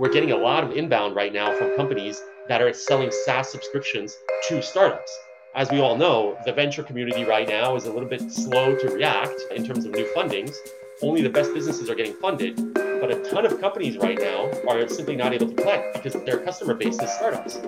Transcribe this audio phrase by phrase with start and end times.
[0.00, 4.16] we're getting a lot of inbound right now from companies that are selling SaaS subscriptions
[4.48, 5.14] to startups.
[5.54, 8.88] As we all know, the venture community right now is a little bit slow to
[8.88, 10.54] react in terms of new fundings.
[11.02, 14.88] Only the best businesses are getting funded, but a ton of companies right now are
[14.88, 17.58] simply not able to play because their customer base is startups.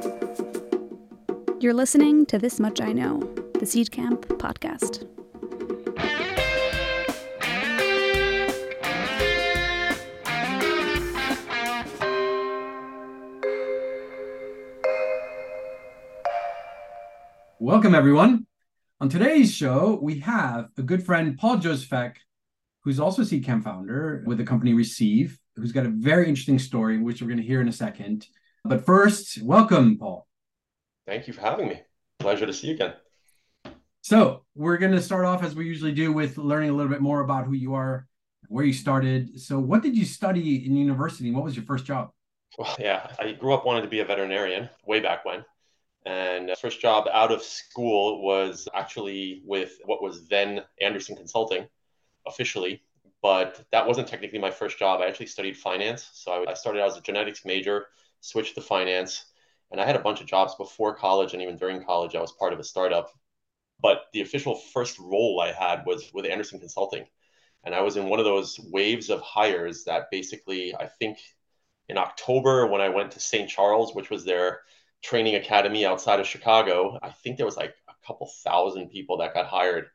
[1.60, 3.20] You're listening to This Much I Know,
[3.58, 5.06] the Seedcamp podcast.
[17.64, 18.48] Welcome, everyone.
[19.00, 22.16] On today's show, we have a good friend, Paul Jozefak,
[22.82, 27.22] who's also Seedcamp founder with the company receeve, who's got a very interesting story, which
[27.22, 28.26] we're going to hear in a second.
[28.64, 30.26] But first, welcome, Paul.
[31.07, 31.80] Thank you for having me.
[32.19, 32.94] Pleasure to see you again.
[34.00, 37.00] So, we're going to start off as we usually do with learning a little bit
[37.00, 38.08] more about who you are,
[38.48, 39.41] where you started.
[39.41, 41.30] So, what did you study in university?
[41.30, 42.10] What was your first job?
[42.58, 45.44] Well, yeah, I grew up wanting to be a veterinarian way back when.
[46.05, 51.69] And first job out of school was actually with what was then Andersen Consulting
[52.27, 52.83] officially,
[53.22, 55.00] but that wasn't technically my first job.
[55.00, 56.11] I actually studied finance.
[56.12, 57.86] So I started out as a genetics major,
[58.20, 59.27] switched to finance,
[59.70, 62.14] and I had a bunch of jobs before college and even during college.
[62.14, 63.11] I was part of a startup.
[63.80, 67.06] But the official first role I had was with Andersen Consulting.
[67.64, 71.19] And I was in one of those waves of hires that basically, I think
[71.89, 73.48] in October when I went to St.
[73.48, 74.61] Charles, which was their
[75.03, 79.34] training academy outside of Chicago, I think there was like a couple thousand people that
[79.34, 79.86] got hired.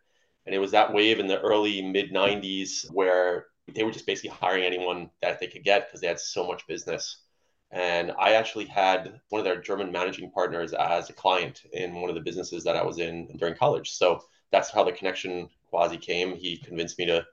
[0.46, 4.30] And it was that wave in the early mid 90s where they were just basically
[4.30, 7.24] hiring anyone that they could get because they had so much business.
[7.72, 12.10] And I actually had one of their German managing partners as a client in one
[12.10, 13.92] of the businesses that I was in during college.
[13.92, 16.36] So that's how the connection quasi came.
[16.36, 17.26] He convinced me to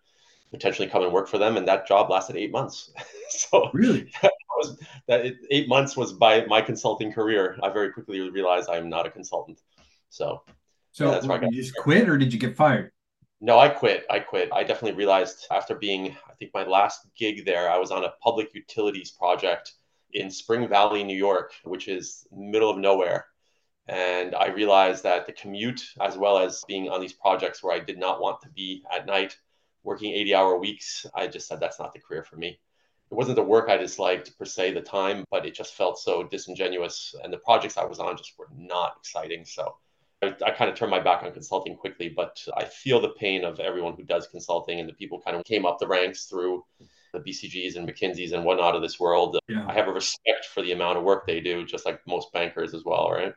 [0.51, 2.93] potentially come and work for them, and that job lasted eight months.
[3.29, 4.11] so really,
[4.57, 7.59] was that it, eight months was by my consulting career.
[7.63, 9.61] I very quickly realized I'm not a consultant.
[10.09, 10.43] So,
[10.93, 12.93] so that's why I you just quit, or did you get fired?
[13.41, 14.05] No, I quit.
[14.09, 14.49] I quit.
[14.53, 18.15] I definitely realized after being, I think my last gig there, I was on a
[18.23, 19.73] public utilities project
[20.13, 23.27] in Spring Valley, New York, which is middle of nowhere.
[23.87, 27.81] And I realized that the commute, as well as being on these projects where I
[27.81, 29.37] did not want to be at night,
[29.83, 32.59] working 80 hour weeks, I just said that's not the career for me
[33.15, 36.25] it wasn't the work I disliked per se, the time, but it just felt so
[36.25, 37.15] disingenuous.
[37.23, 39.45] And the projects I was on just were not exciting.
[39.45, 39.77] So
[40.21, 43.45] I, I kind of turned my back on consulting quickly, but I feel the pain
[43.45, 46.65] of everyone who does consulting and the people kind of came up the ranks through
[47.13, 49.39] the BCGs and McKinseys and whatnot of this world.
[49.47, 49.65] Yeah.
[49.69, 52.75] I have a respect for the amount of work they do, just like most bankers
[52.75, 53.33] as well, right?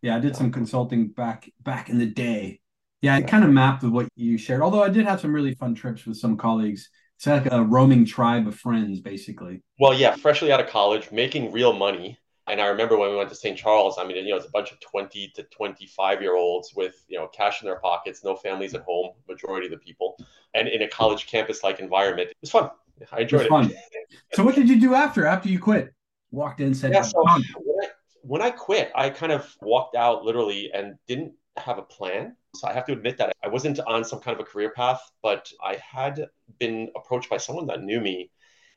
[0.00, 2.60] Yeah, I did some consulting back back in the day.
[3.02, 4.62] Yeah, it kind of mapped with what you shared.
[4.62, 8.04] Although I did have some really fun trips with some colleagues it's like a roaming
[8.04, 9.62] tribe of friends, basically.
[9.80, 12.18] Well, yeah, freshly out of college, making real money.
[12.46, 13.58] And I remember when we went to St.
[13.58, 17.04] Charles, I mean, you know, it's a bunch of 20 to 25 year olds with,
[17.08, 20.16] you know, cash in their pockets, no families at home, majority of the people,
[20.54, 22.28] and in a college campus like environment.
[22.28, 22.70] It was fun.
[23.10, 23.50] I enjoyed it.
[23.50, 23.72] Was it.
[23.72, 24.18] Fun.
[24.34, 25.26] so, what did you do after?
[25.26, 25.92] After you quit?
[26.30, 27.88] Walked in, said, yeah, so when I,
[28.22, 32.36] when I quit, I kind of walked out literally and didn't have a plan.
[32.54, 35.00] So I have to admit that I wasn't on some kind of a career path,
[35.22, 36.26] but I had
[36.58, 38.30] been approached by someone that knew me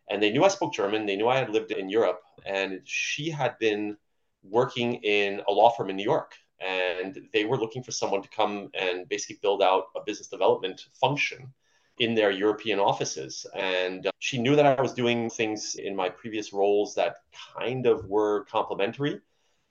[0.10, 1.06] and they knew I spoke German.
[1.06, 3.98] They knew I had lived in Europe and she had been
[4.44, 6.34] working in a law firm in New York.
[6.60, 10.88] And they were looking for someone to come and basically build out a business development
[11.00, 11.54] function
[12.00, 13.46] in their European offices.
[13.56, 17.18] And uh, she knew that I was doing things in my previous roles that
[17.58, 19.22] kind of were complementary.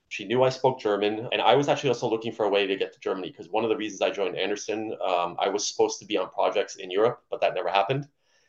[0.09, 2.75] She knew I spoke German, and I was actually also looking for a way to
[2.75, 5.99] get to Germany because one of the reasons I joined Andersen, um, I was supposed
[5.99, 8.07] to be on projects in Europe, but that never happened.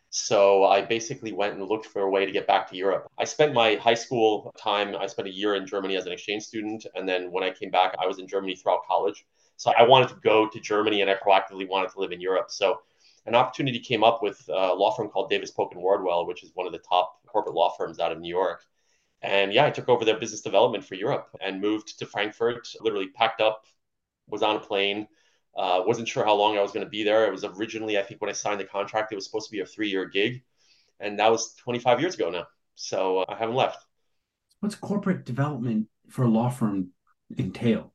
[0.09, 3.09] So I basically went and looked for a way to get back to Europe.
[3.17, 6.43] I spent my high school time, I spent a year in Germany as an exchange
[6.43, 6.85] student.
[6.97, 9.25] And then when I came back, I was in Germany throughout college.
[9.57, 12.51] So I wanted to go to Germany and I proactively wanted to live in Europe.
[12.51, 12.81] So
[13.27, 16.51] an opportunity came up with a law firm called Davis Polk and Wardwell, which is
[16.55, 18.65] one of the top corporate law firms out of New York.
[19.23, 23.09] And yeah, I took over their business development for Europe and moved to Frankfurt, literally
[23.09, 23.65] packed up,
[24.29, 25.07] was on a plane,
[25.57, 27.27] uh, wasn't sure how long I was going to be there.
[27.27, 29.61] It was originally, I think, when I signed the contract, it was supposed to be
[29.61, 30.43] a three year gig.
[31.01, 32.47] And that was 25 years ago now.
[32.75, 33.85] So uh, I haven't left.
[34.61, 36.91] What's corporate development for a law firm
[37.39, 37.93] entail?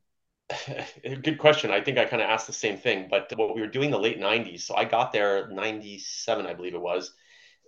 [1.02, 1.70] Good question.
[1.70, 3.98] I think I kind of asked the same thing, but what we were doing the
[3.98, 4.60] late 90s.
[4.60, 7.12] So I got there 97, I believe it was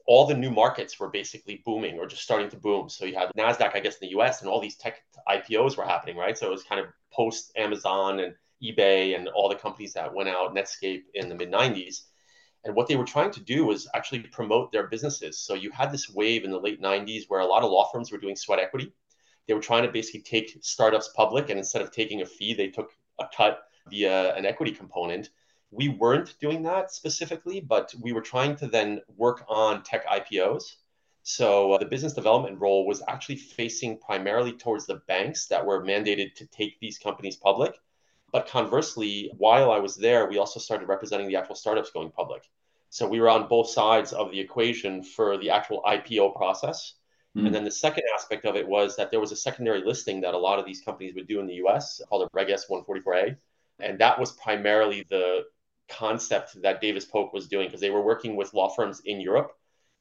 [0.09, 2.89] all the new markets were basically booming or just starting to boom.
[2.89, 5.85] So you had NASDAQ, I guess, in the US, and all these tech IPOs were
[5.85, 6.37] happening, right?
[6.37, 10.31] So it was kind of post Amazon and eBay and all the companies that went
[10.31, 12.05] out, Netscape in the mid 90s.
[12.65, 15.39] And what they were trying to do was actually promote their businesses.
[15.39, 18.11] So you had this wave in the late 90s where a lot of law firms
[18.11, 18.95] were doing sweat equity.
[19.47, 22.69] They were trying to basically take startups public, and instead of taking a fee, they
[22.69, 23.61] took a cut
[23.91, 25.29] via an equity component.
[25.71, 30.77] We weren't doing that specifically, but we were trying to then work on tech IPOs.
[31.23, 35.85] So uh, the business development role was actually facing primarily towards the banks that were
[35.85, 37.75] mandated to take these companies public.
[38.33, 42.45] But conversely, while I was there, we also started representing the actual startups going public.
[42.91, 46.95] So we were on both sides of the equation for the actual IPO process.
[47.37, 47.47] Mm-hmm.
[47.47, 50.35] And then the second aspect of it was that there was a secondary listing that
[50.35, 53.37] a lot of these companies would do in the US called a Reg S 144A.
[53.81, 55.45] And that was primarily the
[55.89, 59.53] concept that Davis Polk was doing because they were working with law firms in Europe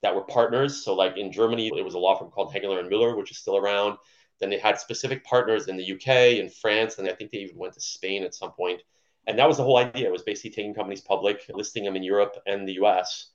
[0.01, 0.83] that were partners.
[0.83, 3.37] So, like in Germany, it was a law firm called Hengeler and Müller, which is
[3.37, 3.97] still around.
[4.39, 7.57] Then they had specific partners in the UK and France, and I think they even
[7.57, 8.81] went to Spain at some point.
[9.25, 10.07] And that was the whole idea.
[10.07, 13.31] It was basically taking companies public, listing them in Europe and the US.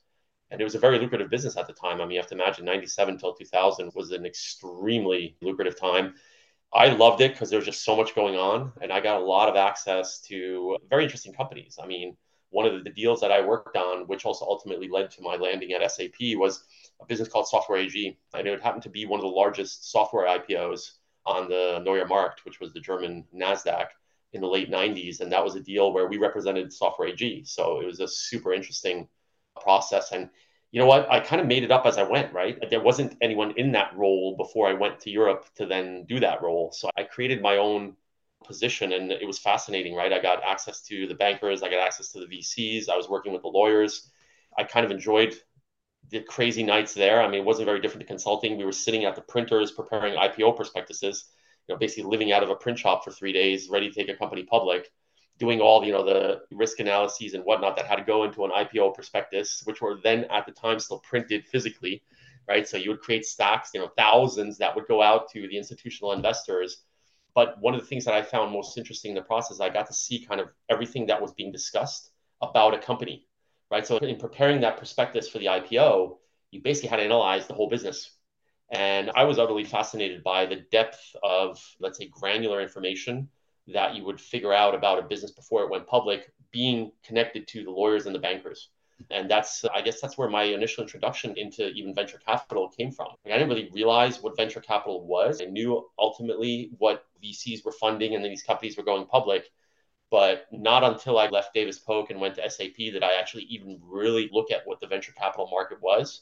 [0.49, 1.99] And it was a very lucrative business at the time.
[1.99, 6.15] I mean, you have to imagine 97 till 2000 was an extremely lucrative time.
[6.73, 9.25] I loved it because there was just so much going on, and I got a
[9.25, 11.77] lot of access to very interesting companies.
[11.81, 12.17] I mean,
[12.53, 15.73] one of the deals that I worked on, which also ultimately led to my landing
[15.73, 16.63] at SAP, was
[17.01, 18.17] a business called Software AG.
[18.35, 20.91] And it happened to be one of the largest software IPOs
[21.25, 23.87] on the Neue Markt, which was the German NASDAQ
[24.33, 25.19] in the late 90s.
[25.19, 27.43] And that was a deal where we represented Software AG.
[27.45, 29.07] So it was a super interesting
[29.59, 30.11] process.
[30.11, 30.29] And
[30.71, 31.09] you know what?
[31.11, 32.57] I kind of made it up as I went, right?
[32.69, 36.41] There wasn't anyone in that role before I went to Europe to then do that
[36.41, 36.71] role.
[36.71, 37.95] So I created my own
[38.45, 40.13] position and it was fascinating, right?
[40.13, 43.33] I got access to the bankers, I got access to the VCs, I was working
[43.33, 44.09] with the lawyers.
[44.57, 45.35] I kind of enjoyed
[46.09, 47.21] the crazy nights there.
[47.21, 48.57] I mean, it wasn't very different to consulting.
[48.57, 51.25] We were sitting at the printers preparing IPO prospectuses,
[51.67, 54.09] you know, basically living out of a print shop for three days, ready to take
[54.09, 54.91] a company public,
[55.39, 58.51] doing all, you know, the risk analyses and whatnot that had to go into an
[58.51, 62.03] IPO prospectus, which were then at the time still printed physically,
[62.47, 62.67] right?
[62.67, 66.11] So you would create stacks, you know, thousands that would go out to the institutional
[66.11, 66.83] investors
[67.35, 69.87] but one of the things that I found most interesting in the process, I got
[69.87, 73.27] to see kind of everything that was being discussed about a company,
[73.71, 73.85] right?
[73.85, 76.17] So in preparing that prospectus for the IPO,
[76.51, 78.11] you basically had to analyze the whole business.
[78.71, 83.29] And I was utterly fascinated by the depth of, let's say, granular information
[83.67, 87.63] that you would figure out about a business before it went public being connected to
[87.63, 88.69] the lawyers and the bankers
[89.11, 93.07] and that's i guess that's where my initial introduction into even venture capital came from.
[93.25, 95.41] Like, i didn't really realize what venture capital was.
[95.41, 99.45] I knew ultimately what vcs were funding and then these companies were going public
[100.11, 103.79] but not until i left davis polk and went to sap did i actually even
[103.83, 106.21] really look at what the venture capital market was.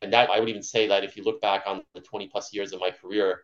[0.00, 2.52] And that i would even say that if you look back on the 20 plus
[2.52, 3.42] years of my career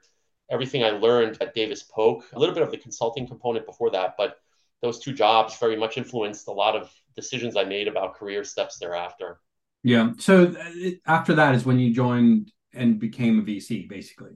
[0.50, 4.14] everything i learned at davis polk a little bit of the consulting component before that
[4.16, 4.40] but
[4.82, 8.78] those two jobs very much influenced a lot of decisions I made about career steps
[8.78, 9.40] thereafter.
[9.82, 10.12] Yeah.
[10.18, 14.32] So uh, after that is when you joined and became a VC, basically.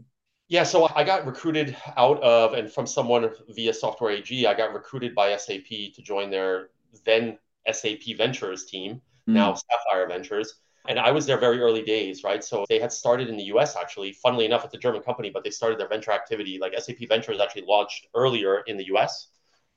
[0.49, 0.65] Yeah.
[0.65, 4.47] So I got recruited out of and from someone via Software AG.
[4.47, 6.71] I got recruited by SAP to join their
[7.05, 7.39] then
[7.71, 9.35] SAP Ventures team, mm.
[9.35, 10.55] now Sapphire Ventures.
[10.89, 12.43] And I was there very early days, right?
[12.43, 15.45] So they had started in the US actually, funnily enough, it's a German company, but
[15.45, 16.59] they started their venture activity.
[16.61, 19.29] Like SAP Ventures actually launched earlier in the US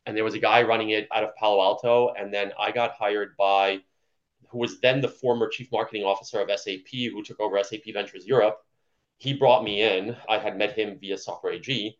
[0.06, 2.13] and there was a guy running it out of Palo Alto.
[2.18, 3.81] And then I got hired by
[4.50, 8.28] who was then the former chief marketing officer of SAP, who took over SAP Ventures
[8.28, 8.60] Europe.
[9.18, 10.15] He brought me in.
[10.30, 11.98] I had met him via Software AG.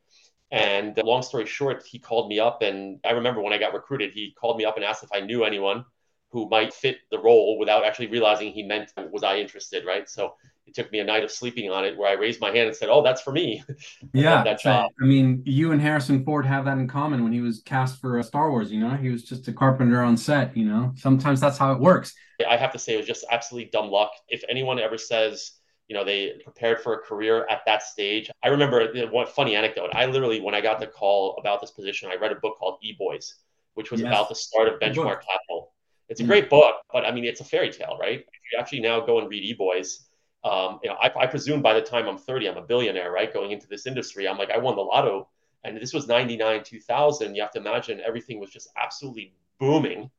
[0.52, 2.62] And long story short, he called me up.
[2.62, 5.22] And I remember when I got recruited, he called me up and asked if I
[5.22, 5.86] knew anyone
[6.30, 10.08] who might fit the role without actually realizing he meant was I interested, right?
[10.08, 10.36] So
[10.68, 12.76] it took me a night of sleeping on it where I raised my hand and
[12.76, 13.64] said, "Oh, that's for me."
[14.14, 14.92] yeah, that job.
[15.02, 17.24] I mean, you and Harrison Ford have that in common.
[17.24, 20.02] When he was cast for uh, Star Wars, you know, he was just a carpenter
[20.02, 20.56] on set.
[20.58, 22.14] You know, sometimes that's how it works.
[22.50, 24.12] I have to say, it was just absolutely dumb luck.
[24.28, 25.52] If anyone ever says,
[25.88, 29.92] you know, they prepared for a career at that stage, I remember one funny anecdote.
[29.94, 32.80] I literally, when I got the call about this position, I read a book called
[32.82, 33.36] E Boys,
[33.76, 34.08] which was yes.
[34.08, 35.74] about the start of Benchmark Capital.
[36.10, 36.28] It's a mm.
[36.28, 38.20] great book, but I mean, it's a fairy tale, right?
[38.20, 40.06] If you actually now go and read E Boys
[40.46, 43.34] um, you know, I, I, presume by the time I'm 30, I'm a billionaire, right?
[43.34, 45.28] Going into this industry, I'm like, I won the lotto,
[45.64, 47.34] and this was 99, 2000.
[47.34, 50.12] You have to imagine everything was just absolutely booming,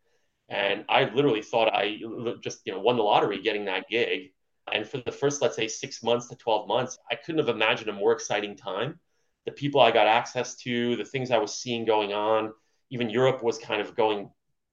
[0.49, 2.01] and I literally thought I
[2.41, 4.33] just you know won the lottery getting that gig.
[4.73, 7.89] And for the first, let's say, six months to 12 months, I couldn't have imagined
[7.89, 8.99] a more exciting time.
[9.45, 12.53] The people I got access to, the things I was seeing going on,
[12.91, 14.29] even Europe was kind of going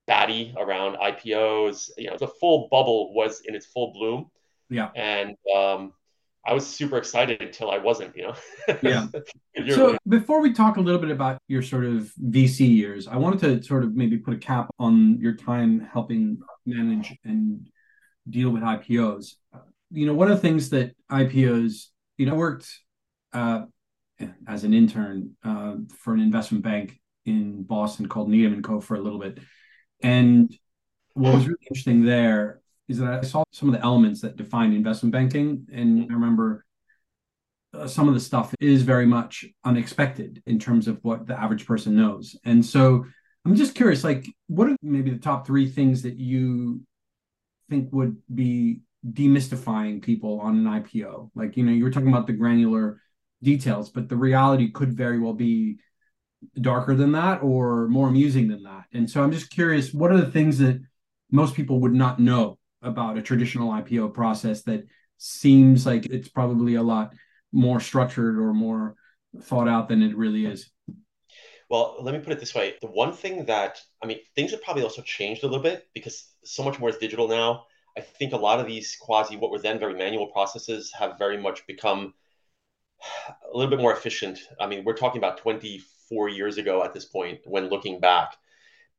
[0.08, 1.92] batty around IPOs.
[1.96, 4.32] You know, the full bubble was in its full bloom
[4.70, 4.90] yeah.
[4.96, 5.94] And um,
[6.46, 8.36] I was super excited until I wasn't, you know?
[8.84, 9.08] yeah.
[9.70, 13.40] so before we talk a little bit about your sort of VC years, I wanted
[13.42, 17.70] to sort of maybe put a cap on your time helping manage and
[18.30, 19.36] deal with IPOs.
[19.92, 22.68] You know, one of the things that IPOs, you know, worked
[23.32, 23.64] uh,
[24.48, 28.82] as an intern uh, for an investment bank in Boston called Needham and Co.
[28.82, 29.40] for a little bit,
[30.02, 30.54] and
[31.14, 34.74] what was really interesting there is that I saw some of the elements that define
[34.74, 36.66] investment banking, and I remember
[37.74, 41.66] uh, some of the stuff is very much unexpected in terms of what the average
[41.66, 43.06] person knows, and so
[43.46, 46.82] I'm just curious, like, what are maybe the top three things that you
[47.70, 51.32] think would be demystifying people on an IPO?
[51.36, 53.02] Like, you know, you were talking about the granular
[53.42, 55.80] details, but the reality could very well be
[56.60, 58.86] darker than that or more amusing than that.
[58.94, 60.82] And so I'm just curious, what are the things that
[61.30, 64.86] most people would not know about a traditional IPO process that
[65.18, 67.14] seems like it's probably a lot
[67.52, 68.96] more structured or more
[69.42, 70.70] thought out than it really is?
[71.70, 72.76] Well, let me put it this way.
[72.82, 76.28] The one thing that, I mean, things have probably also changed a little bit because
[76.44, 77.66] so much more is digital now.
[77.98, 81.38] I think a lot of these quasi, what were then very manual processes, have very
[81.38, 82.14] much become
[83.22, 84.40] a little bit more efficient.
[84.60, 88.36] I mean, we're talking about 24 years ago at this point when looking back.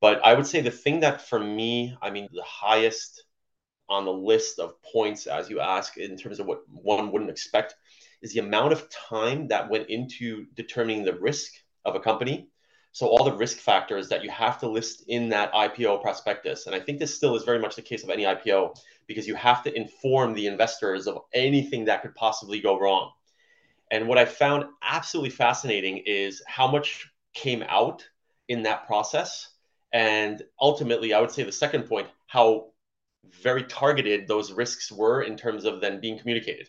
[0.01, 3.25] But I would say the thing that for me, I mean, the highest
[3.89, 7.75] on the list of points, as you ask, in terms of what one wouldn't expect,
[8.23, 11.53] is the amount of time that went into determining the risk
[11.85, 12.49] of a company.
[12.93, 16.67] So all the risk factors that you have to list in that IPO prospectus.
[16.67, 18.77] And I think this still is very much the case of any IPO
[19.07, 23.11] because you have to inform the investors of anything that could possibly go wrong.
[23.91, 28.09] And what I found absolutely fascinating is how much came out
[28.49, 29.51] in that process.
[29.93, 32.71] And ultimately, I would say the second point, how
[33.43, 36.69] very targeted those risks were in terms of then being communicated,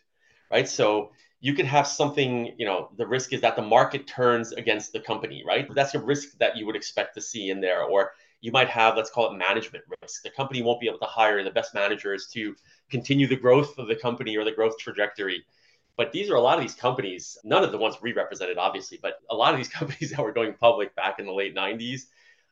[0.52, 0.68] right?
[0.68, 4.94] So you could have something, you know, the risk is that the market turns against
[4.94, 5.68] the company, right?
[5.74, 7.84] That's a risk that you would expect to see in there.
[7.84, 10.24] Or you might have, let's call it management risk.
[10.24, 12.56] The company won't be able to hire the best managers to
[12.90, 15.46] continue the growth of the company or the growth trajectory.
[15.98, 19.00] But these are a lot of these companies, none of the ones we represented, obviously,
[19.02, 22.02] but a lot of these companies that were going public back in the late 90s.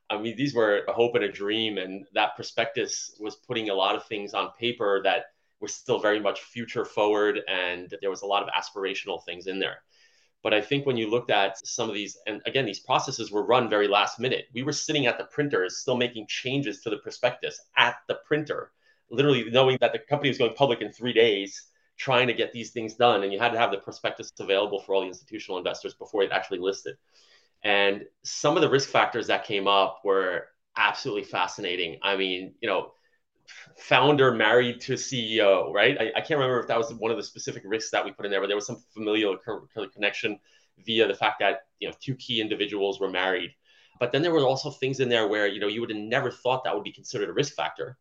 [0.10, 1.78] I mean, these were a hope and a dream.
[1.78, 5.26] And that prospectus was putting a lot of things on paper that
[5.60, 7.42] were still very much future forward.
[7.48, 9.78] And there was a lot of aspirational things in there.
[10.44, 13.46] But I think when you looked at some of these, and again, these processes were
[13.46, 14.48] run very last minute.
[14.54, 18.72] We were sitting at the printers, still making changes to the prospectus at the printer,
[19.10, 22.72] literally knowing that the company was going public in three days trying to get these
[22.72, 23.24] things done.
[23.24, 26.32] And you had to have the prospectus available for all the institutional investors before it
[26.32, 26.98] actually listed.
[27.64, 32.00] And some of the risk factors that came up were absolutely fascinating.
[32.04, 32.92] I mean, you know,
[33.78, 35.98] founder married to CEO, right?
[36.00, 38.26] I, I, can't remember if that was one of the specific risks that we put
[38.26, 39.38] in there, but there was some familial
[39.94, 40.40] connection
[40.86, 43.52] via the fact that you know two key individuals were married.
[44.00, 46.32] But then there were also things in there where you know you would have never
[46.32, 47.98] thought that would be considered a risk factor,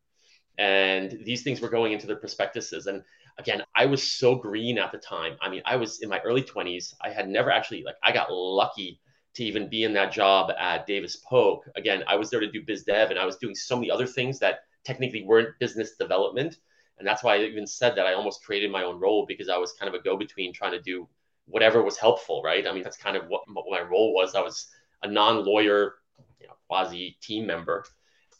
[0.58, 2.86] and these things were going into the prospectuses.
[2.86, 3.02] And
[3.38, 5.36] again, I was so green at the time.
[5.40, 6.94] I mean, I was in my early 20s.
[7.00, 9.00] I had never actually, like, I got lucky
[9.34, 11.68] to even be in that job at Davis Polk.
[11.76, 14.06] Again, I was there to do biz dev and I was doing so many other
[14.06, 16.58] things that technically weren't business development.
[16.98, 19.56] And that's why I even said that I almost created my own role because I
[19.56, 21.08] was kind of a go between trying to do
[21.46, 22.66] whatever was helpful, right?
[22.66, 24.34] I mean, that's kind of what, my role was.
[24.34, 24.68] I was
[25.02, 25.94] a non lawyer,
[26.40, 27.84] you know, quasi team member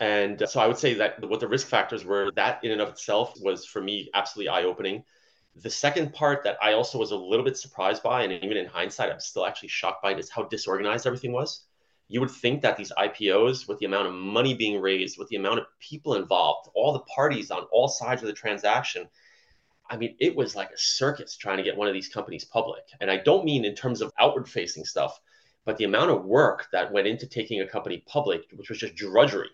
[0.03, 2.89] and so I would say that what the risk factors were, that in and of
[2.89, 5.05] itself was for me absolutely eye opening.
[5.57, 8.67] The second part that I also was a little bit surprised by, and even in
[8.67, 11.67] hindsight, I'm still actually shocked by it, is how disorganized everything was.
[12.09, 15.37] You would think that these IPOs, with the amount of money being raised, with the
[15.37, 19.09] amount of people involved, all the parties on all sides of the transaction,
[19.91, 22.85] I mean, it was like a circus trying to get one of these companies public.
[23.01, 25.21] And I don't mean in terms of outward facing stuff,
[25.67, 28.95] but the amount of work that went into taking a company public, which was just
[28.95, 29.51] drudgery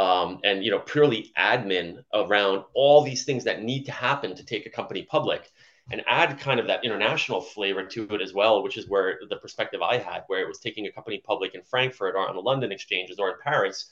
[0.00, 4.44] um, and you know purely admin around all these things that need to happen to
[4.44, 5.52] take a company public
[5.92, 9.36] and add kind of that international flavor to it as well which is where the
[9.36, 12.40] perspective i had where it was taking a company public in frankfurt or on the
[12.40, 13.90] london exchanges or in paris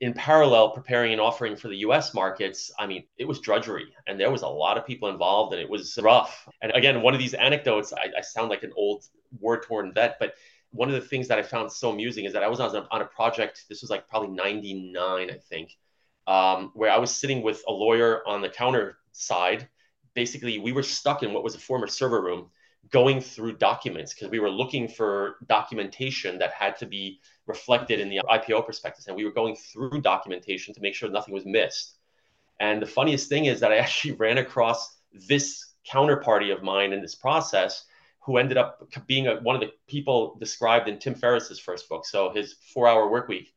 [0.00, 2.72] in parallel preparing an offering for the us markets.
[2.78, 5.70] I mean it was drudgery and there was a lot of people involved and it
[5.70, 6.48] was rough.
[6.62, 9.04] And again one of these anecdotes i, I sound like an old
[9.40, 10.34] war torn vet but
[10.74, 12.86] one of the things that I found so amusing is that I was on a,
[12.90, 13.64] on a project.
[13.68, 15.76] This was like probably '99, I think,
[16.26, 19.68] um, where I was sitting with a lawyer on the counter side.
[20.14, 22.50] Basically, we were stuck in what was a former server room,
[22.90, 28.08] going through documents because we were looking for documentation that had to be reflected in
[28.08, 31.98] the IPO prospectus, and we were going through documentation to make sure nothing was missed.
[32.58, 34.96] And the funniest thing is that I actually ran across
[35.28, 37.84] this counterparty of mine in this process
[38.24, 42.06] who ended up being a, one of the people described in Tim Ferriss's first book.
[42.06, 43.52] So his four hour work week.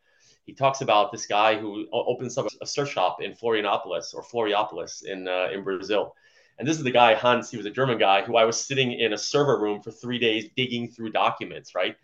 [0.46, 5.06] he talks about this guy who opens up a surf shop in Florianopolis or Florianopolis
[5.06, 6.14] in uh, in Brazil.
[6.60, 7.50] And this is the guy Hans.
[7.50, 10.20] He was a German guy who I was sitting in a server room for three
[10.20, 11.96] days digging through documents, right?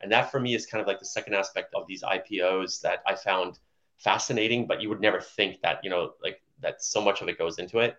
[0.00, 3.02] And that for me is kind of like the second aspect of these IPOs that
[3.06, 3.58] I found
[3.98, 7.36] fascinating, but you would never think that you know like that so much of it
[7.36, 7.96] goes into it.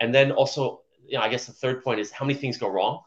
[0.00, 2.68] And then also, you know, I guess the third point is how many things go
[2.68, 3.00] wrong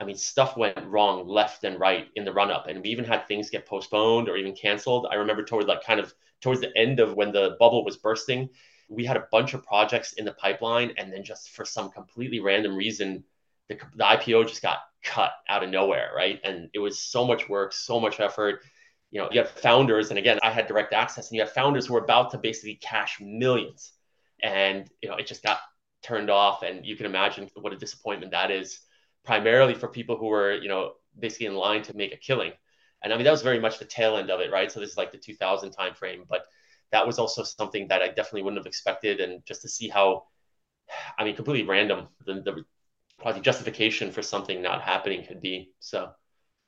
[0.00, 3.04] I mean, stuff went wrong left and right in the run up, and we even
[3.04, 5.06] had things get postponed or even canceled.
[5.10, 8.48] I remember toward like kind of towards the end of when the bubble was bursting,
[8.88, 12.40] we had a bunch of projects in the pipeline, and then just for some completely
[12.40, 13.24] random reason,
[13.68, 16.40] the, the IPO just got cut out of nowhere, right?
[16.44, 18.60] And it was so much work, so much effort.
[19.10, 21.86] You know, you have founders, and again, I had direct access, and you have founders
[21.86, 23.92] who are about to basically cash millions,
[24.42, 25.60] and you know, it just got
[26.02, 28.80] turned off, and you can imagine what a disappointment that is
[29.24, 32.52] primarily for people who were, you know, basically in line to make a killing.
[33.02, 34.70] And I mean, that was very much the tail end of it, right?
[34.70, 36.42] So this is like the 2000 timeframe, but
[36.90, 39.20] that was also something that I definitely wouldn't have expected.
[39.20, 40.24] And just to see how,
[41.18, 42.64] I mean, completely random, the, the
[43.18, 45.72] probably justification for something not happening could be.
[45.80, 46.10] So.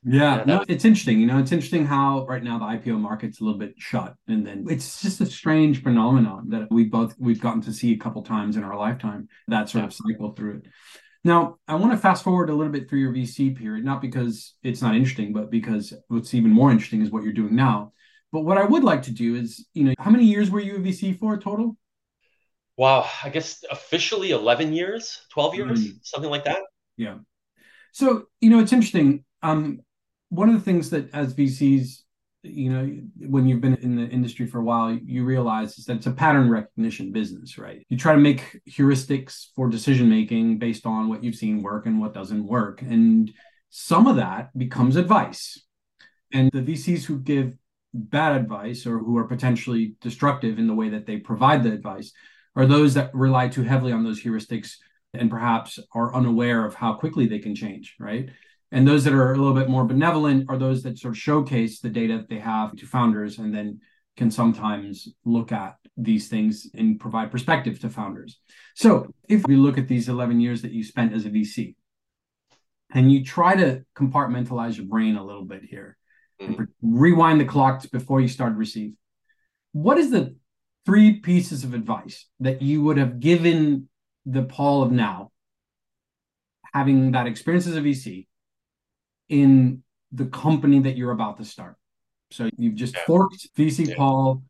[0.03, 1.19] Yeah, yeah no, it's interesting.
[1.19, 4.45] You know, it's interesting how right now the IPO market's a little bit shut, and
[4.45, 8.21] then it's just a strange phenomenon that we both we've gotten to see a couple
[8.21, 9.27] times in our lifetime.
[9.47, 9.87] That sort yeah.
[9.87, 10.65] of cycle through it.
[11.27, 14.53] Now, I want to fast forward a little bit through your VC period, not because
[14.63, 17.91] it's not interesting, but because what's even more interesting is what you're doing now.
[18.31, 20.77] But what I would like to do is, you know, how many years were you
[20.77, 21.75] a VC for total?
[22.77, 25.97] Wow, I guess officially 11 years, 12 years, mm-hmm.
[26.01, 26.61] something like that.
[26.95, 27.17] Yeah.
[27.91, 29.25] So, you know, it's interesting.
[29.43, 29.81] Um,
[30.29, 32.03] one of the things that as VCs
[32.43, 36.05] you know when you've been in the industry for a while you realize that it's
[36.05, 37.85] a pattern recognition business right?
[37.89, 41.99] You try to make heuristics for decision making based on what you've seen work and
[41.99, 42.81] what doesn't work.
[42.81, 43.31] And
[43.69, 45.61] some of that becomes advice.
[46.31, 47.55] And the vcs who give
[47.93, 52.11] bad advice or who are potentially destructive in the way that they provide the advice
[52.55, 54.75] are those that rely too heavily on those heuristics
[55.13, 58.29] and perhaps are unaware of how quickly they can change right
[58.71, 61.79] and those that are a little bit more benevolent are those that sort of showcase
[61.79, 63.79] the data that they have to founders and then
[64.17, 68.39] can sometimes look at these things and provide perspective to founders.
[68.75, 71.75] So if we look at these 11 years that you spent as a VC
[72.93, 75.97] and you try to compartmentalize your brain a little bit here,
[76.41, 76.63] mm-hmm.
[76.81, 78.93] rewind the clock before you started receeve,
[79.71, 80.35] what is the
[80.85, 83.87] three pieces of advice that you would have given
[84.25, 85.31] the Paul of now,
[86.73, 88.27] having that experience as a VC,
[89.29, 91.75] in the company that you're about to start.
[92.31, 93.03] So you've just yeah.
[93.05, 93.95] forked VC yeah.
[93.95, 94.43] Paul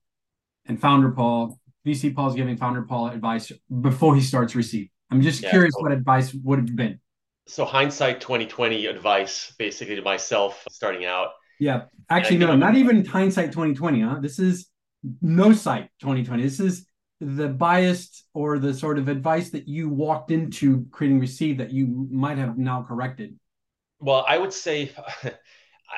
[0.66, 1.60] and founder Paul.
[1.86, 4.90] VC Paul's giving founder Paul advice before he starts receeve.
[5.10, 7.00] I'm just yeah, curious what advice would have been.
[7.48, 11.30] So hindsight 2020 advice basically to myself starting out.
[11.60, 11.84] Yeah.
[12.10, 14.20] Actually, no, not even hindsight 2020, huh?
[14.20, 14.68] This is
[15.22, 16.44] no sight 2020.
[16.44, 16.86] This is
[17.22, 22.08] the biased or the sort of advice that you walked into creating receeve that you
[22.12, 23.36] might have now corrected.
[24.00, 24.92] Well, I would say,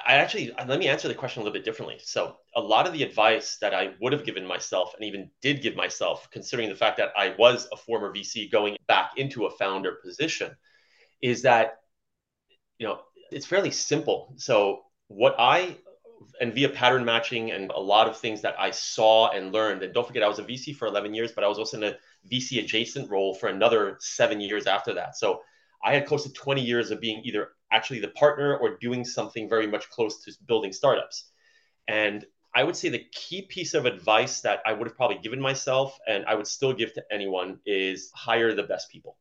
[0.07, 1.99] I actually, let me answer the question a little bit differently.
[2.03, 5.61] So, a lot of the advice that I would have given myself and even did
[5.61, 9.51] give myself, considering the fact that I was a former VC going back into a
[9.51, 10.55] founder position,
[11.21, 11.79] is that,
[12.77, 12.99] you know,
[13.31, 14.33] it's fairly simple.
[14.37, 15.77] So, what I,
[16.41, 19.93] and via pattern matching and a lot of things that I saw and learned, and
[19.93, 21.95] don't forget, I was a VC for 11 years, but I was also in a
[22.27, 25.17] VC adjacent role for another seven years after that.
[25.17, 25.41] So,
[25.83, 29.47] I had close to 20 years of being either actually the partner or doing something
[29.47, 31.25] very much close to building startups.
[31.87, 35.39] And I would say the key piece of advice that I would have probably given
[35.39, 39.17] myself and I would still give to anyone is hire the best people.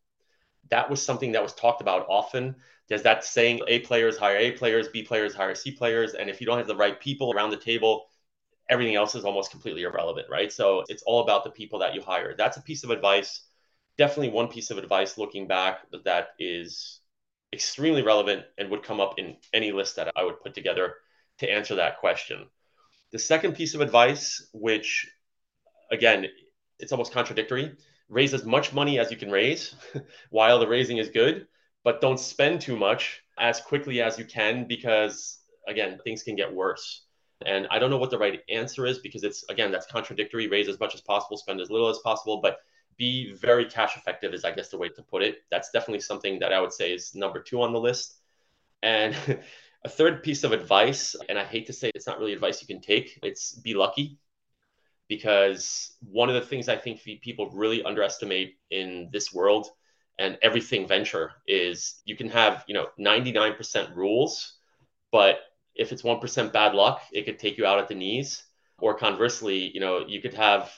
[0.71, 2.57] That was something that was talked about often.
[2.89, 6.15] There's that saying A players hire A players, B players hire C players.
[6.15, 8.07] And if you don't have the right people around the table,
[8.71, 10.53] everything else is almost completely irrelevant, right?
[10.53, 12.35] So it's all about the people that you hire.
[12.37, 13.48] That's a piece of advice
[13.99, 17.01] definitely one piece of advice looking back that is
[17.53, 20.95] extremely relevant and would come up in any list that I would put together
[21.39, 22.47] to answer that question.
[23.11, 25.11] The second piece of advice, which
[25.91, 26.27] again,
[26.79, 27.75] it's almost contradictory,
[28.09, 29.75] raise as much money as you can raise
[30.31, 31.47] while the raising is good,
[31.85, 36.53] but don't spend too much as quickly as you can because again, things can get
[36.53, 37.05] worse.
[37.47, 40.69] And I don't know what the right answer is because it's again, that's contradictory, raise
[40.69, 42.59] as much as possible, spend as little as possible, but
[42.99, 45.39] be very cash effective is i guess the way to put it.
[45.51, 48.17] That's definitely something that i would say is number two on the list.
[48.83, 49.15] And
[49.85, 52.67] a third piece of advice and i hate to say it's not really advice you
[52.67, 54.19] can take it's be lucky.
[55.09, 59.69] Because one of the things i think people really underestimate in this world
[60.19, 64.59] and everything venture is you can have you know 99% rules
[65.13, 65.39] but
[65.75, 68.45] if it's 1% bad luck it could take you out at the knees.
[68.81, 70.71] Or conversely, you know, you could have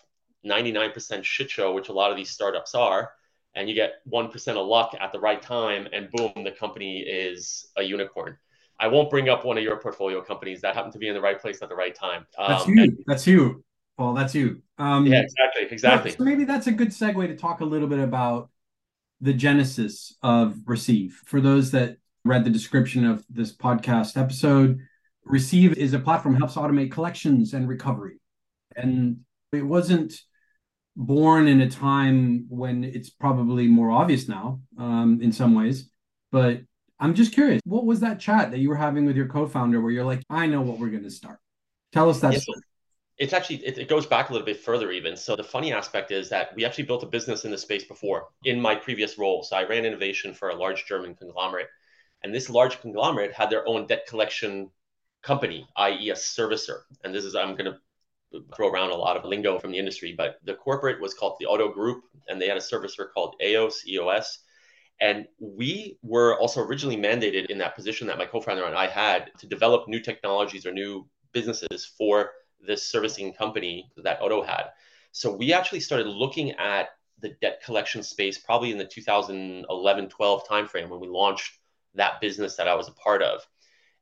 [0.44, 3.10] 99% shit show, which a lot of these startups are,
[3.54, 7.68] and you get 1% of luck at the right time, and boom, the company is
[7.76, 8.36] a unicorn.
[8.78, 11.20] I won't bring up one of your portfolio companies that happened to be in the
[11.20, 12.26] right place at the right time.
[12.38, 12.82] Um, that's you.
[12.82, 13.64] And, that's you.
[13.98, 14.62] Well, that's you.
[14.78, 15.66] Um, yeah, exactly.
[15.70, 16.10] Exactly.
[16.12, 18.48] So maybe that's a good segue to talk a little bit about
[19.20, 21.20] the genesis of receeve.
[21.26, 24.78] For those that read the description of this podcast episode,
[25.24, 28.18] receeve is a platform that helps automate collections and recovery.
[28.74, 29.20] And
[29.52, 30.14] it wasn't
[30.96, 35.90] born in a time when it's probably more obvious now um, in some ways.
[36.32, 36.60] But
[36.98, 39.90] I'm just curious, what was that chat that you were having with your co-founder where
[39.90, 41.38] you're like, I know what we're going to start?
[41.92, 42.40] Tell us that.
[42.40, 42.60] Story.
[43.18, 45.16] It's actually it, it, goes back a little bit further even.
[45.16, 48.28] So the funny aspect is that we actually built a business in this space before
[48.44, 49.42] in my previous role.
[49.42, 51.68] So I ran innovation for a large German conglomerate,
[52.22, 54.70] and this large conglomerate had their own debt collection
[55.22, 56.80] company, i.e., a servicer.
[57.04, 57.78] And this is I'm going to
[58.54, 61.46] throw around a lot of lingo from the industry, but the corporate was called the
[61.46, 64.38] Otto Group, and they had a servicer called EOS, EOS.
[65.00, 69.30] And we were also originally mandated in that position that my co-founder and I had
[69.38, 74.64] to develop new technologies or new businesses for this servicing company that Otto had.
[75.12, 76.90] So we actually started looking at
[77.20, 81.58] the debt collection space probably in the 2011-12 timeframe when we launched
[81.94, 83.40] that business that I was a part of.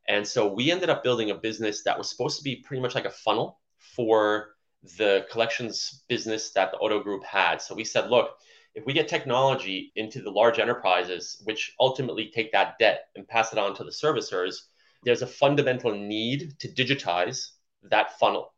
[0.07, 2.95] And so we ended up building a business that was supposed to be pretty much
[2.95, 4.55] like a funnel for
[4.97, 7.61] the collections business that the Otto Group had.
[7.61, 8.37] So we said, look,
[8.75, 13.51] if we get technology into the large enterprises, which ultimately take that debt and pass
[13.51, 14.61] it on to the servicers,
[15.03, 17.49] there's a fundamental need to digitize
[17.83, 18.53] that funnel.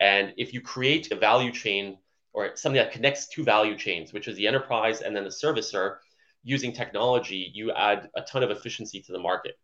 [0.00, 1.98] And if you create a value chain
[2.32, 5.98] or something that connects two value chains, which is the enterprise and then the servicer,
[6.42, 9.54] using technology, you add a ton of efficiency to the market.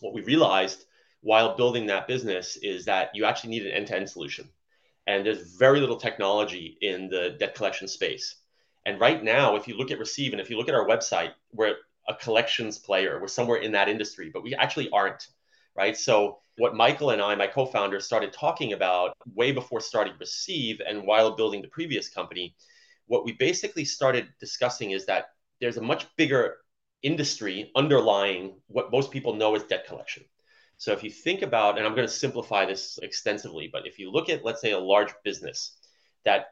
[0.00, 0.84] What we realized
[1.26, 4.48] while building that business is that you actually need an end to end solution.
[5.08, 8.36] And there's very little technology in the debt collection space.
[8.84, 11.32] And right now, if you look at receeve and if you look at our website,
[11.52, 11.74] we're
[12.08, 13.20] a collections player.
[13.20, 15.26] We're somewhere in that industry, but we actually aren't,
[15.74, 15.96] right?
[15.96, 21.04] So what Michael and I, my co-founder, started talking about way before starting receeve and
[21.04, 22.54] while building the previous company,
[23.08, 26.58] what we basically started discussing is that there's a much bigger
[27.02, 30.22] industry underlying what most people know as debt collection.
[30.78, 34.10] So if you think about, and I'm going to simplify this extensively, but if you
[34.10, 35.76] look at, let's say, a large business
[36.24, 36.48] that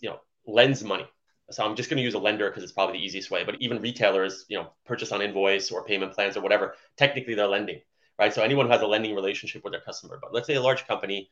[0.00, 1.06] you know lends money.
[1.50, 3.44] So I'm just going to use a lender because it's probably the easiest way.
[3.44, 7.46] But even retailers, you know, purchase on invoice or payment plans or whatever, technically they're
[7.46, 7.80] lending,
[8.18, 8.34] right?
[8.34, 10.18] So anyone who has a lending relationship with their customer.
[10.20, 11.30] But let's say a large company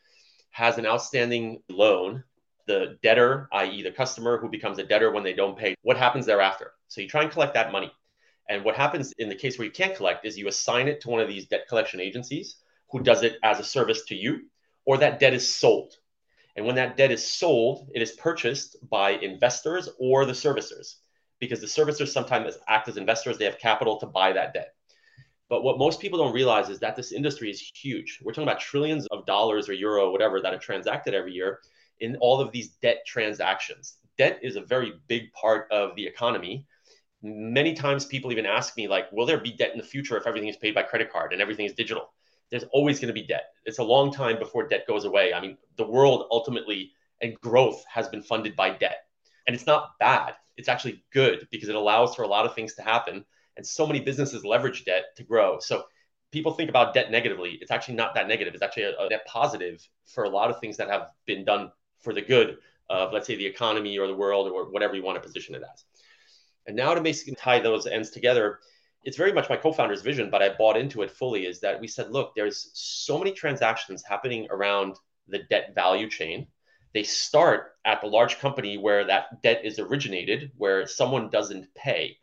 [0.50, 2.22] has an outstanding loan.
[2.66, 6.26] The debtor, i.e., the customer who becomes a debtor when they don't pay, what happens
[6.26, 6.72] thereafter?
[6.88, 7.92] So you try and collect that money.
[8.48, 11.08] And what happens in the case where you can't collect is you assign it to
[11.08, 12.56] one of these debt collection agencies
[12.90, 14.42] who does it as a service to you,
[14.84, 15.94] or that debt is sold.
[16.56, 20.96] And when that debt is sold, it is purchased by investors or the servicers,
[21.40, 24.74] because the servicers sometimes act as investors, they have capital to buy that debt.
[25.48, 28.20] But what most people don't realize is that this industry is huge.
[28.22, 31.60] We're talking about trillions of dollars or euro, whatever, that are transacted every year
[32.00, 33.96] in all of these debt transactions.
[34.16, 36.66] Debt is a very big part of the economy
[37.24, 40.26] many times people even ask me like will there be debt in the future if
[40.26, 42.12] everything is paid by credit card and everything is digital?
[42.50, 43.46] There's always going to be debt.
[43.64, 45.32] It's a long time before debt goes away.
[45.32, 48.98] I mean the world ultimately and growth has been funded by debt.
[49.46, 50.34] And it's not bad.
[50.58, 53.24] It's actually good because it allows for a lot of things to happen
[53.56, 55.58] and so many businesses leverage debt to grow.
[55.60, 55.84] So
[56.30, 57.58] people think about debt negatively.
[57.62, 58.52] It's actually not that negative.
[58.52, 61.70] It's actually a, a net positive for a lot of things that have been done
[62.02, 62.58] for the good
[62.90, 65.62] of let's say the economy or the world or whatever you want to position it
[65.72, 65.84] as
[66.66, 68.58] and now to basically tie those ends together,
[69.04, 71.46] it's very much my co-founder's vision, but I bought into it fully.
[71.46, 74.96] Is that we said, look, there's so many transactions happening around
[75.28, 76.46] the debt value chain.
[76.94, 82.16] They start at the large company where that debt is originated, where someone doesn't pay.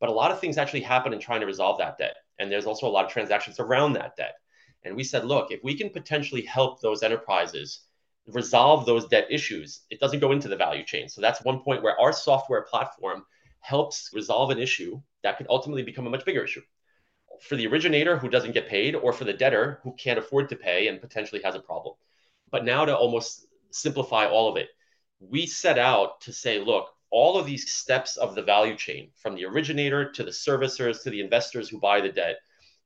[0.00, 2.16] But a lot of things actually happen in trying to resolve that debt.
[2.38, 4.34] And there's also a lot of transactions around that debt.
[4.82, 7.80] And we said, look, if we can potentially help those enterprises
[8.26, 11.08] resolve those debt issues, it doesn't go into the value chain.
[11.08, 13.24] So that's one point where our software platform
[13.64, 16.60] helps resolve an issue that could ultimately become a much bigger issue
[17.40, 20.56] for the originator who doesn't get paid or for the debtor who can't afford to
[20.56, 21.94] pay and potentially has a problem.
[22.50, 24.68] But now to almost simplify all of it,
[25.18, 29.34] we set out to say, look, all of these steps of the value chain, from
[29.34, 32.36] the originator to the servicers to the investors who buy the debt,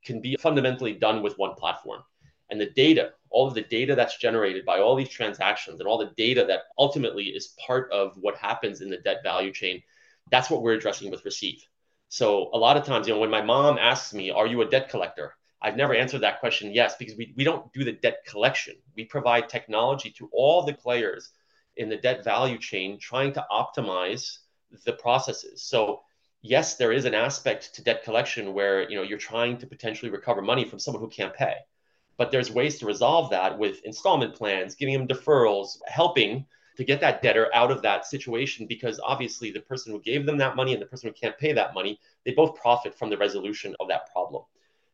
[0.04, 2.02] can be fundamentally done with one platform.
[2.50, 5.98] And the data, all of the data that's generated by all these transactions and all
[5.98, 9.82] the data that ultimately is part of what happens in the debt value chain
[10.30, 11.64] that's what we're addressing with receeve.
[12.08, 14.66] So a lot of times, you know, when my mom asks me, "Are you a
[14.68, 18.24] debt collector?" I've never answered that question yes, because we, we don't do the debt
[18.24, 18.76] collection.
[18.94, 21.30] We provide technology to all the players
[21.76, 24.38] in the debt value chain trying to optimize
[24.84, 25.62] the processes.
[25.62, 26.02] So
[26.42, 30.10] yes, there is an aspect to debt collection where you know you're trying to potentially
[30.10, 31.54] recover money from someone who can't pay.
[32.16, 36.46] But there's ways to resolve that with installment plans, giving them deferrals, helping
[36.78, 40.38] to get that debtor out of that situation because obviously the person who gave them
[40.38, 43.18] that money and the person who can't pay that money, they both profit from the
[43.18, 44.44] resolution of that problem.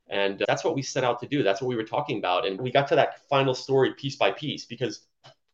[0.08, 1.42] And that's what we set out to do.
[1.42, 2.46] That's what we were talking about.
[2.46, 5.06] And we got to that final story piece by piece because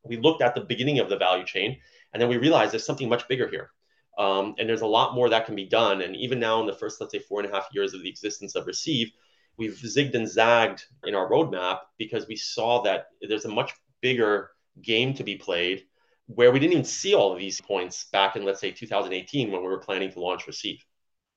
[0.04, 1.76] we looked at the beginning of the value chain
[2.12, 3.70] and then we realized there's something much bigger here.
[4.16, 6.00] Um, and there's a lot more that can be done.
[6.00, 8.08] And even now, in the first, let's say, four and a half years of the
[8.08, 9.10] existence of receeve,
[9.56, 14.50] we've zigged and zagged in our roadmap because we saw that there's a much bigger
[14.80, 15.86] game to be played
[16.34, 19.62] where we didn't even see all of these points back in, let's say, 2018 when
[19.62, 20.84] we were planning to launch receeve.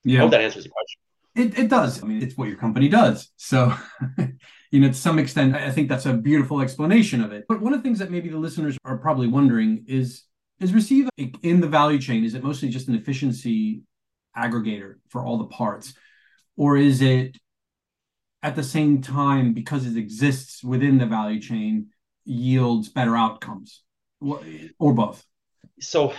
[0.04, 0.20] Yeah.
[0.20, 1.00] I hope that answers the question.
[1.36, 2.04] It, it does.
[2.04, 3.32] I mean, it's what your company does.
[3.38, 3.74] So,
[4.72, 7.46] you know, to some extent, I think that's a beautiful explanation of it.
[7.48, 10.24] But one of the things that maybe the listeners are probably wondering is
[10.60, 13.82] is receeve in the value chain, is it mostly just an efficiency
[14.38, 15.94] aggregator for all the parts?
[16.56, 17.38] Or is it
[18.44, 21.88] at the same time, because it exists within the value chain,
[22.24, 23.82] yields better outcomes?
[24.80, 25.26] Or both?
[25.80, 26.14] So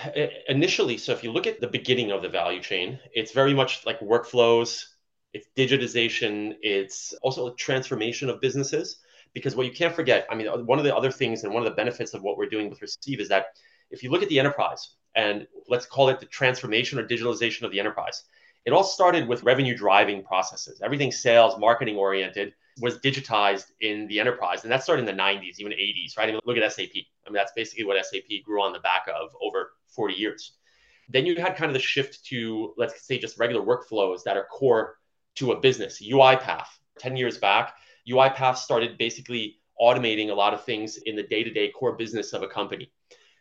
[0.49, 3.87] initially, so if you look at the beginning of the value chain, it's very much
[3.87, 4.85] like workflows,
[5.33, 8.99] it's digitization, it's also a transformation of businesses.
[9.33, 11.69] Because what you can't forget, I mean, one of the other things and one of
[11.69, 13.47] the benefits of what we're doing with receeve is that
[13.91, 17.73] if you look at the enterprise and let's call it the transformation or digitalization of
[17.73, 18.23] the enterprise,
[18.65, 20.81] it all started with revenue driving processes.
[20.85, 24.65] Everything sales, marketing oriented was digitized in the enterprise.
[24.65, 26.29] And that started in the 90s, even 80s, right?
[26.29, 26.91] I mean, look at SAP.
[26.95, 30.53] I mean, that's basically what SAP grew on the back of over 40 years.
[31.09, 34.47] Then you had kind of the shift to, let's say, just regular workflows that are
[34.47, 34.97] core
[35.37, 36.03] to a business.
[36.03, 36.67] UiPath,
[36.99, 37.75] 10 years back,
[38.09, 42.33] UiPath started basically automating a lot of things in the day to day core business
[42.33, 42.91] of a company.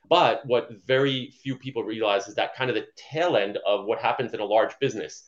[0.09, 3.99] But what very few people realize is that kind of the tail end of what
[3.99, 5.23] happens in a large business,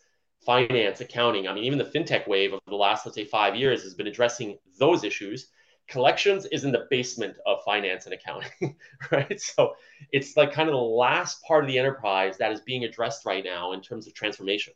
[0.45, 1.47] finance, accounting.
[1.47, 4.07] I mean, even the fintech wave of the last, let's say, five years has been
[4.07, 5.47] addressing those issues.
[5.87, 8.75] Collections is in the basement of finance and accounting,
[9.11, 9.39] right?
[9.39, 9.75] So
[10.11, 13.43] it's like kind of the last part of the enterprise that is being addressed right
[13.43, 14.73] now in terms of transformation.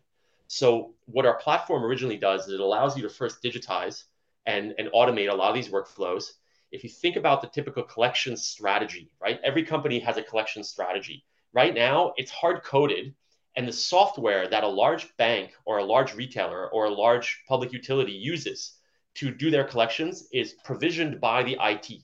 [0.47, 4.03] So what our platform originally does is it allows you to first digitize
[4.45, 6.31] and, and automate a lot of these workflows.
[6.71, 9.39] If you think about the typical collection strategy, right?
[9.43, 11.23] Every company has a collection strategy.
[11.53, 13.13] Right now, it's hard coded,
[13.59, 17.73] and the software that a large bank or a large retailer or a large public
[17.73, 18.77] utility uses
[19.15, 22.01] to do their collections is provisioned by the IT,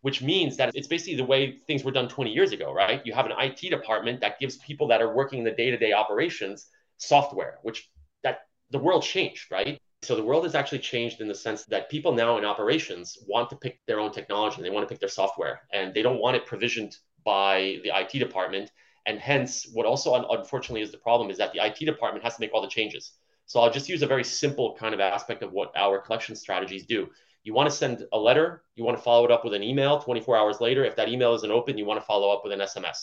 [0.00, 3.02] which means that it's basically the way things were done 20 years ago, right?
[3.04, 5.76] You have an IT department that gives people that are working in the day to
[5.76, 7.90] day operations software, which
[8.22, 9.78] that the world changed, right?
[10.00, 13.50] So the world has actually changed in the sense that people now in operations want
[13.50, 16.36] to pick their own technology they want to pick their software and they don't want
[16.36, 18.70] it provisioned by the IT department.
[19.06, 22.40] And hence, what also unfortunately is the problem is that the IT department has to
[22.40, 23.12] make all the changes.
[23.46, 26.86] So I'll just use a very simple kind of aspect of what our collection strategies
[26.86, 27.08] do.
[27.42, 29.98] You want to send a letter, you want to follow it up with an email
[29.98, 30.84] 24 hours later.
[30.84, 33.02] If that email isn't open, you want to follow up with an SMS.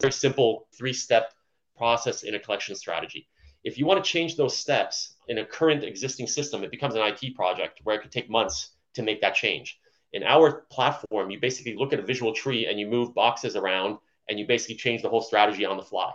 [0.00, 1.32] Very simple three step
[1.76, 3.28] process in a collection strategy.
[3.62, 7.02] If you want to change those steps in a current existing system, it becomes an
[7.02, 9.78] IT project where it could take months to make that change.
[10.12, 13.98] In our platform, you basically look at a visual tree and you move boxes around
[14.28, 16.12] and you basically change the whole strategy on the fly,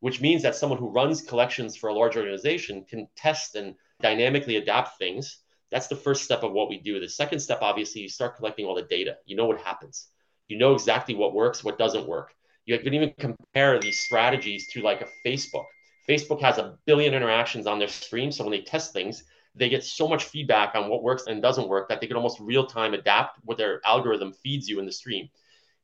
[0.00, 4.56] which means that someone who runs collections for a large organization can test and dynamically
[4.56, 5.38] adapt things.
[5.70, 6.98] That's the first step of what we do.
[6.98, 9.16] The second step, obviously, you start collecting all the data.
[9.24, 10.08] You know what happens.
[10.48, 12.34] You know exactly what works, what doesn't work.
[12.66, 15.64] You can even compare these strategies to like a Facebook
[16.10, 18.32] Facebook has a billion interactions on their stream.
[18.32, 19.22] So when they test things,
[19.54, 22.40] they get so much feedback on what works and doesn't work that they can almost
[22.40, 25.28] real time adapt what their algorithm feeds you in the stream.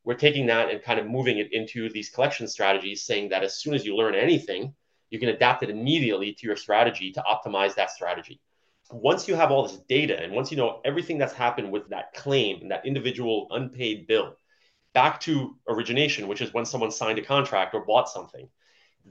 [0.07, 3.61] We're taking that and kind of moving it into these collection strategies, saying that as
[3.61, 4.75] soon as you learn anything,
[5.11, 8.41] you can adapt it immediately to your strategy to optimize that strategy.
[8.91, 12.15] Once you have all this data and once you know everything that's happened with that
[12.15, 14.37] claim and that individual unpaid bill,
[14.95, 18.49] back to origination, which is when someone signed a contract or bought something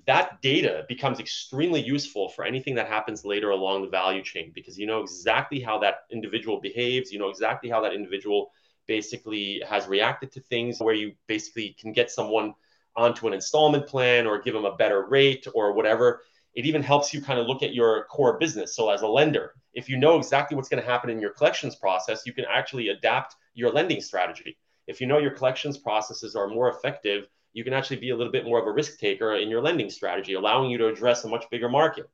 [0.06, 4.78] that data becomes extremely useful for anything that happens later along the value chain because
[4.78, 8.52] you know exactly how that individual behaves you know exactly how that individual
[8.88, 12.54] basically has reacted to things where you basically can get someone
[12.95, 16.21] onto an installment plan or give them a better rate or whatever
[16.54, 19.54] it even helps you kind of look at your core business so as a lender
[19.74, 22.89] if you know exactly what's going to happen in your collections process you can actually
[22.89, 27.74] adapt your lending strategy if you know your collections processes are more effective you can
[27.74, 30.69] actually be a little bit more of a risk taker in your lending strategy, allowing
[30.69, 32.08] you to address a much bigger market.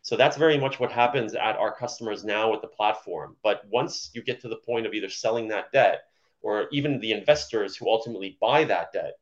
[0.00, 3.36] So that's very much what happens at our customers now with the platform.
[3.42, 6.04] But once you get to the point of either selling that debt
[6.42, 9.14] or even the investors who ultimately buy that debt,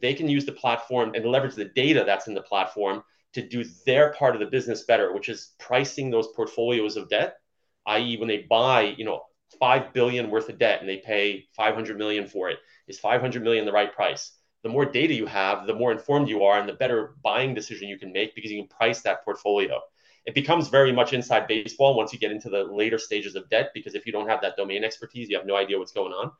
[0.00, 3.02] they can use the platform and leverage the data that's in the platform
[3.32, 7.36] to do their part of the business better, which is pricing those portfolios of debt,
[7.86, 9.22] i.e., when they buy, you know,
[9.58, 13.64] five billion worth of debt and they pay 500 million for it, is 500 million
[13.64, 14.32] the right price?
[14.62, 17.88] The more data you have, the more informed you are, and the better buying decision
[17.88, 19.80] you can make because you can price that portfolio.
[20.26, 23.70] It becomes very much inside baseball once you get into the later stages of debt
[23.72, 26.30] because if you don't have that domain expertise, you have no idea what's going on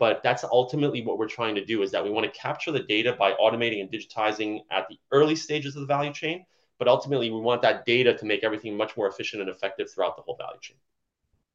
[0.00, 2.80] but that's ultimately what we're trying to do is that we want to capture the
[2.80, 6.44] data by automating and digitizing at the early stages of the value chain
[6.80, 10.16] but ultimately we want that data to make everything much more efficient and effective throughout
[10.16, 10.76] the whole value chain.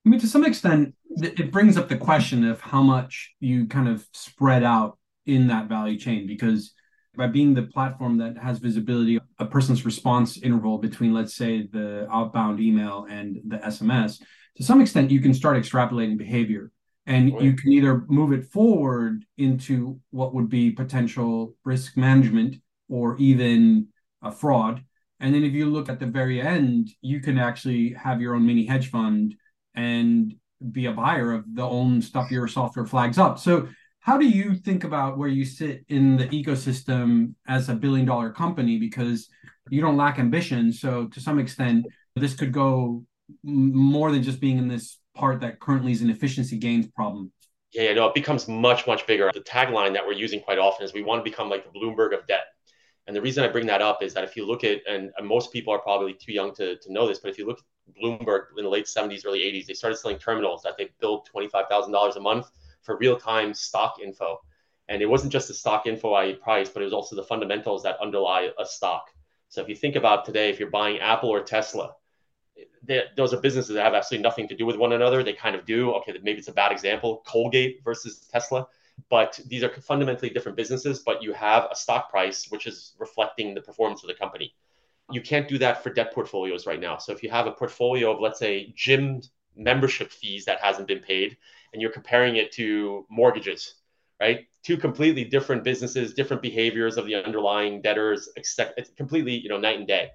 [0.05, 3.89] I mean to some extent it brings up the question of how much you kind
[3.89, 6.73] of spread out in that value chain because
[7.17, 12.07] by being the platform that has visibility a person's response interval between let's say the
[12.11, 14.21] outbound email and the sms
[14.57, 16.71] to some extent you can start extrapolating behavior
[17.05, 22.55] and oh, you can either move it forward into what would be potential risk management
[22.89, 23.87] or even
[24.21, 24.83] a fraud.
[25.19, 28.45] And then if you look at the very end you can actually have your own
[28.45, 29.35] mini hedge fund
[29.75, 30.33] and
[30.71, 33.39] be a buyer of the own stuff your software flags up.
[33.39, 33.67] So
[33.99, 38.31] how do you think about where you sit in the ecosystem as a billion dollar
[38.31, 38.77] company?
[38.77, 39.29] Because
[39.69, 40.71] you don't lack ambition.
[40.71, 43.03] So to some extent this could go
[43.43, 47.31] more than just being in this part that currently is an efficiency gains problem?
[47.73, 49.31] Yeah, no, it becomes much, much bigger.
[49.33, 52.17] The tagline that we're using quite often is we want to become like the Bloomberg
[52.17, 52.45] of debt.
[53.07, 55.51] And the reason I bring that up is that if you look at, and most
[55.51, 58.45] people are probably too young to, to know this, but if you look at Bloomberg
[58.57, 62.19] in the late 70s, early 80s, they started selling terminals that they billed $25,000 a
[62.19, 62.47] month
[62.81, 64.39] for real time stock info.
[64.87, 67.83] And it wasn't just the stock info, i.e., price, but it was also the fundamentals
[67.83, 69.09] that underlie a stock.
[69.49, 71.93] So if you think about today, if you're buying Apple or Tesla,
[73.17, 75.23] those are businesses that have absolutely nothing to do with one another.
[75.23, 75.91] They kind of do.
[75.95, 78.67] Okay, maybe it's a bad example, Colgate versus Tesla,
[79.09, 80.99] but these are fundamentally different businesses.
[80.99, 84.53] But you have a stock price which is reflecting the performance of the company.
[85.11, 86.97] You can't do that for debt portfolios right now.
[86.97, 89.21] So if you have a portfolio of, let's say, gym
[89.55, 91.37] membership fees that hasn't been paid,
[91.71, 93.75] and you're comparing it to mortgages,
[94.19, 94.47] right?
[94.63, 98.57] Two completely different businesses, different behaviors of the underlying debtors, it's
[98.97, 100.11] completely, you know, night and day.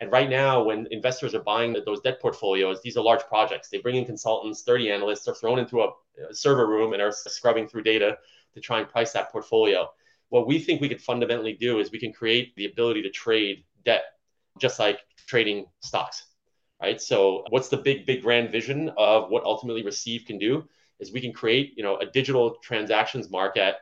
[0.00, 3.68] And right now, when investors are buying those debt portfolios, these are large projects.
[3.68, 5.90] They bring in consultants, 30 analysts, are thrown into a,
[6.32, 8.18] server room and are scrubbing through data
[8.52, 9.88] to try and price that portfolio.
[10.28, 13.64] What we think we could fundamentally do is we can create the ability to trade
[13.84, 14.02] debt,
[14.58, 16.26] just like trading stocks,
[16.80, 17.00] right?
[17.00, 20.68] So, what's the big, big grand vision of what ultimately Receeve can do?
[20.98, 23.76] Is we can create, you know, a digital transactions market,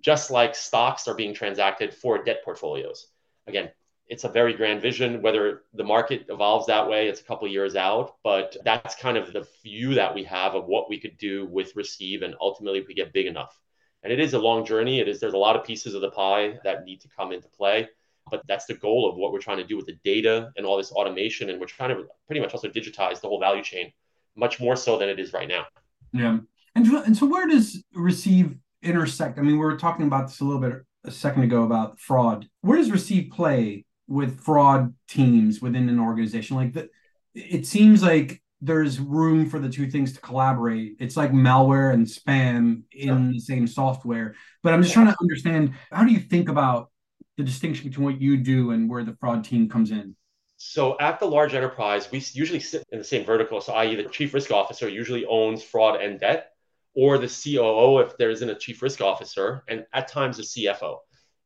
[0.00, 3.08] just like stocks are being transacted for debt portfolios.
[3.46, 3.70] Again,
[4.08, 5.20] it's a very grand vision.
[5.20, 9.32] Whether the market evolves that way, it's a couple years out, but that's kind of
[9.32, 12.86] the view that we have of what we could do with Receeve, and ultimately, if
[12.86, 13.58] we get big enough.
[14.02, 15.00] And it is a long journey.
[15.00, 15.18] It is.
[15.18, 17.88] There's a lot of pieces of the pie that need to come into play,
[18.30, 20.76] but that's the goal of what we're trying to do with the data and all
[20.76, 23.92] this automation, and we're trying to pretty much also digitize the whole value chain,
[24.36, 25.64] much more so than it is right now.
[26.12, 26.38] Yeah,
[26.76, 29.38] and and so where does Receeve intersect?
[29.38, 32.48] I mean, we were talking about this a little bit a second ago about fraud.
[32.60, 36.56] Where does Receeve play with fraud teams within an organization.
[36.56, 36.88] Like that
[37.34, 40.96] it seems like there's room for the two things to collaborate.
[40.98, 43.32] It's like malware and spam in sure.
[43.32, 44.34] the same software.
[44.62, 46.90] But i'm just trying to understand how do you think about
[47.36, 50.16] the distinction between what you do and where the fraud team comes in?
[50.56, 53.60] So at the large enterprise we usually sit in the same vertical.
[53.60, 56.52] So i.e the chief risk officer usually owns fraud and debt
[56.96, 60.98] or the coo if there isn't a chief risk officer and at times the cfo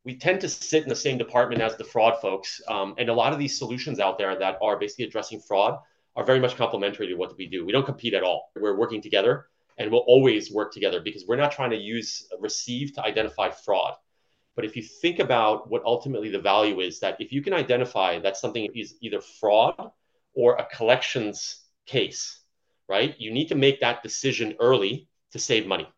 [0.04, 2.60] we tend to sit in the same department as the fraud folks.
[2.68, 5.78] Um, and a lot of these solutions out there that are basically addressing fraud
[6.16, 7.64] are very much complementary to what we do.
[7.64, 8.50] We don't compete at all.
[8.56, 9.46] We're working together
[9.78, 13.94] and we'll always work together because we're not trying to use receeve to identify fraud.
[14.56, 18.18] But if you think about what ultimately the value is, that if you can identify
[18.20, 19.90] that something is either fraud
[20.34, 22.40] or a collections case,
[22.88, 23.14] right?
[23.18, 25.88] You need to make that decision early to save money.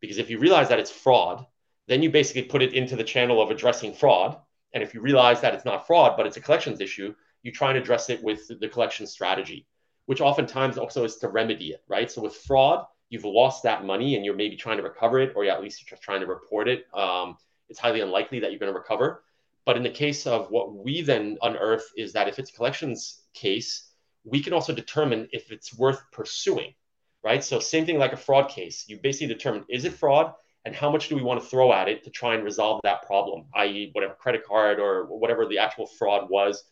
[0.00, 1.46] Because if you realize that it's fraud,
[1.88, 4.36] then you basically put it into the channel of addressing fraud.
[4.74, 7.70] And if you realize that it's not fraud, but it's a collections issue, you try
[7.70, 9.66] and address it with the collection strategy,
[10.06, 12.10] which oftentimes also is to remedy it, right?
[12.10, 15.44] So with fraud, you've lost that money and you're maybe trying to recover it, or
[15.46, 16.86] at least you're trying to report it.
[16.94, 17.38] Um,
[17.70, 19.24] it's highly unlikely that you're going to recover.
[19.64, 23.22] But in the case of what we then unearth is that if it's a collections
[23.34, 23.90] case,
[24.24, 26.74] we can also determine if it's worth pursuing,
[27.22, 27.42] right?
[27.42, 28.84] So same thing like a fraud case.
[28.88, 30.34] You basically determine is it fraud?
[30.68, 33.06] And how much do we want to throw at it to try and resolve that
[33.06, 36.62] problem, i.e., whatever credit card or whatever the actual fraud was,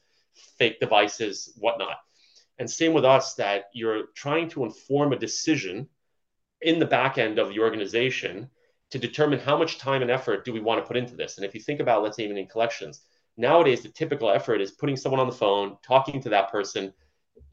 [0.58, 1.96] fake devices, whatnot.
[2.58, 5.88] And same with us, that you're trying to inform a decision
[6.60, 8.50] in the back end of the organization
[8.90, 11.38] to determine how much time and effort do we want to put into this.
[11.38, 13.00] And if you think about, let's say, even in collections,
[13.38, 16.92] nowadays the typical effort is putting someone on the phone, talking to that person.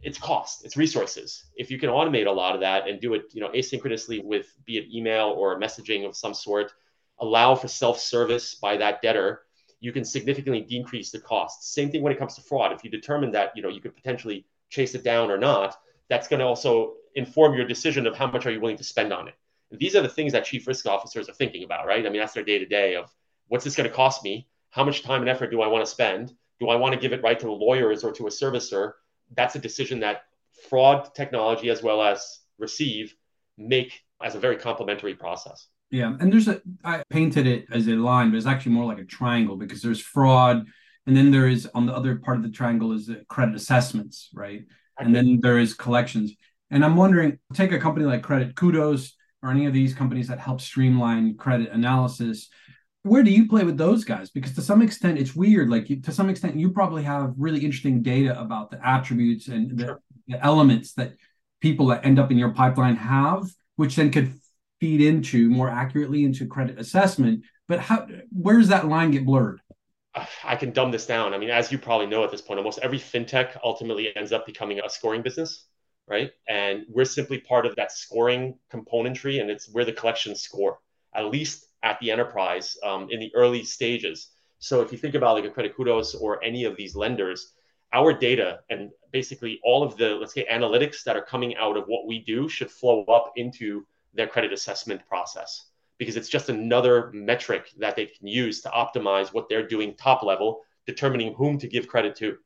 [0.01, 1.45] It's cost, it's resources.
[1.55, 4.47] If you can automate a lot of that and do it, you know, asynchronously with
[4.65, 6.73] be it email or messaging of some sort,
[7.19, 9.43] allow for self-service by that debtor,
[9.79, 11.73] you can significantly decrease the costs.
[11.73, 12.71] Same thing when it comes to fraud.
[12.73, 15.77] If you determine that, you know, you could potentially chase it down or not,
[16.09, 19.13] that's going to also inform your decision of how much are you willing to spend
[19.13, 19.35] on it.
[19.71, 22.05] These are the things that chief risk officers are thinking about, right?
[22.05, 23.13] I mean, that's their day to day of
[23.47, 24.47] what's this going to cost me?
[24.69, 26.33] How much time and effort do I want to spend?
[26.59, 28.93] Do I want to give it right to the lawyers or to a servicer?
[29.35, 30.23] That's a decision that
[30.69, 33.15] fraud technology as well as receeve
[33.57, 35.67] make as a very complementary process.
[35.91, 38.97] Yeah, and there's a I painted it as a line, but it's actually more like
[38.97, 40.65] a triangle because there's fraud,
[41.05, 44.29] and then there is on the other part of the triangle is the credit assessments,
[44.33, 44.63] right?
[44.99, 46.33] And then there is collections.
[46.71, 50.39] And I'm wondering, take a company like Credit Kudos or any of these companies that
[50.39, 52.49] help streamline credit analysis.
[53.03, 54.29] Where do you play with those guys?
[54.29, 55.69] Because to some extent, it's weird.
[55.69, 59.85] Like to some extent, you probably have really interesting data about the attributes and the,
[59.85, 60.01] sure.
[60.27, 61.13] the elements that
[61.59, 63.45] people that end up in your pipeline have,
[63.75, 64.33] which then could
[64.79, 67.43] feed into more accurately into credit assessment.
[67.67, 68.07] But how?
[68.31, 69.59] Where does that line get blurred?
[70.43, 71.33] I can dumb this down.
[71.33, 74.45] I mean, as you probably know at this point, almost every fintech ultimately ends up
[74.45, 75.65] becoming a scoring business,
[76.07, 76.31] right?
[76.47, 80.79] And we're simply part of that scoring componentry, and it's where the collections score,
[81.13, 84.29] at least at the enterprise um, in the early stages.
[84.59, 87.53] So if you think about like a Credit Kudos or any of these lenders,
[87.93, 91.85] our data and basically all of the let's say analytics that are coming out of
[91.85, 95.67] what we do should flow up into their credit assessment process
[95.97, 100.23] because it's just another metric that they can use to optimize what they're doing top
[100.23, 102.37] level, determining whom to give credit to,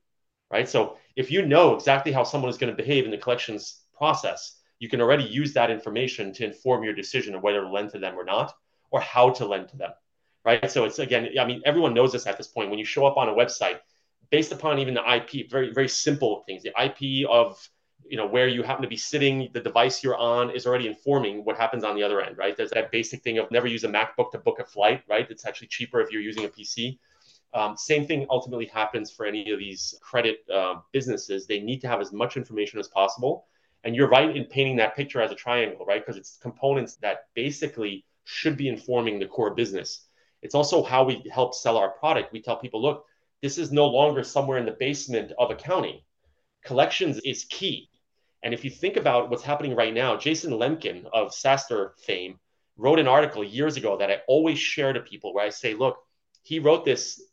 [0.51, 0.67] right?
[0.67, 4.59] So if you know exactly how someone is going to behave in the collections process,
[4.79, 7.99] you can already use that information to inform your decision of whether to lend to
[7.99, 8.53] them or not,
[8.91, 9.91] or how to lend to them,
[10.45, 10.69] right?
[10.69, 12.69] So it's again, I mean, everyone knows this at this point.
[12.69, 13.79] When you show up on a website,
[14.29, 17.57] based upon even the IP, very very simple things, the IP of
[18.07, 21.43] you know where you happen to be sitting the device you're on is already informing
[21.43, 22.55] what happens on the other end right?
[22.55, 25.29] There's that basic thing of never use a macbook to book a flight right?
[25.29, 26.99] It's actually cheaper if you're using a pc
[27.53, 31.47] um, same thing ultimately happens for any of these credit uh, businesses.
[31.47, 33.45] They need to have as much information as possible.
[33.83, 36.05] And you're right in painting that picture as a triangle right?
[36.05, 40.05] Because it's components that basically should be informing the core business.
[40.41, 42.33] It's also how we help sell our product.
[42.33, 43.05] We tell people look
[43.41, 46.01] this is no longer somewhere in the basement of accounting.
[46.65, 47.89] Collections is key.
[48.43, 52.37] And if you think about what's happening right now, Jason Lemkin of SaaStr fame
[52.75, 55.97] wrote an article years ago that I always share to people where I say, look,
[56.43, 57.23] he wrote this,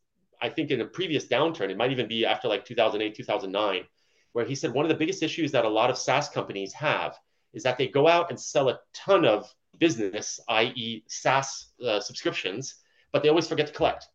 [0.41, 3.85] I think in a previous downturn, it might even be after like 2008, 2009,
[4.33, 7.19] where he said one of the biggest issues that a lot of SaaS companies have
[7.53, 12.77] is that they go out and sell a ton of business, i.e., SaaS uh, subscriptions,
[13.13, 14.09] but they always forget to collect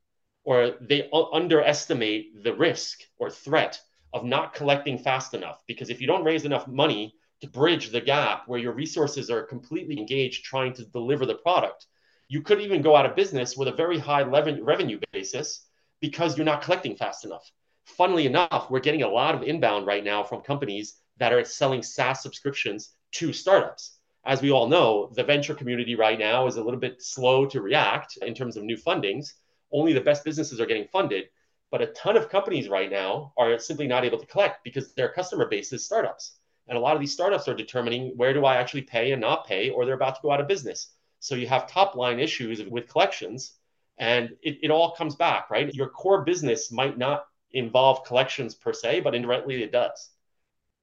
[0.49, 3.79] or they underestimate the risk or threat
[4.13, 5.61] of not collecting fast enough.
[5.67, 9.43] Because if you don't raise enough money to bridge the gap where your resources are
[9.43, 11.85] completely engaged trying to deliver the product,
[12.27, 15.67] you could even go out of business with a very high revenue basis
[15.99, 17.49] because you're not collecting fast enough.
[17.85, 21.83] Funnily enough, we're getting a lot of inbound right now from companies that are selling
[21.83, 23.98] SaaS subscriptions to startups.
[24.29, 27.61] As we all know, the venture community right now is a little bit slow to
[27.61, 29.33] react in terms of new fundings.
[29.71, 31.29] Only the best businesses are getting funded.
[31.71, 35.09] But a ton of companies right now are simply not able to collect because their
[35.09, 36.37] customer base is startups.
[36.67, 39.47] And a lot of these startups are determining where do I actually pay and not
[39.47, 40.91] pay, or they're about to go out of business.
[41.19, 43.55] So you have top line issues with collections,
[43.97, 45.73] and it, it all comes back, right?
[45.73, 50.11] Your core business might not involve collections per se, but indirectly it does.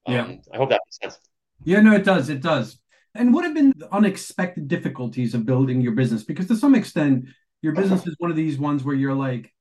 [0.05, 0.23] Yeah.
[0.23, 1.17] Um, I hope that makes sense.
[1.63, 2.29] Yeah, no, it does.
[2.29, 2.77] It does.
[3.17, 6.23] And what have been the unexpected difficulties of building your business?
[6.23, 7.25] Because to some extent,
[7.61, 9.53] your business is one of these ones where you're like,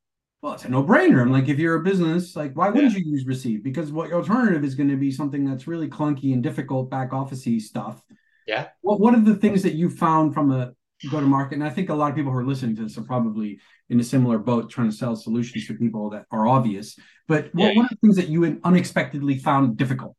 [0.42, 1.22] well, it's a no-brainer.
[1.22, 2.98] I'm like, if you're a business, like, why wouldn't yeah.
[2.98, 3.64] you use receeve?
[3.64, 7.10] Because what your alternative is going to be something that's really clunky and difficult back
[7.10, 8.02] officey stuff.
[8.46, 8.68] Yeah.
[8.82, 10.72] What What are the things that you found from a
[11.10, 11.54] go to market?
[11.54, 13.98] And I think a lot of people who are listening to this are probably in
[13.98, 16.98] a similar boat, trying to sell solutions to people that are obvious.
[17.26, 17.76] But what, yeah.
[17.76, 20.16] what are the things that you unexpectedly found difficult?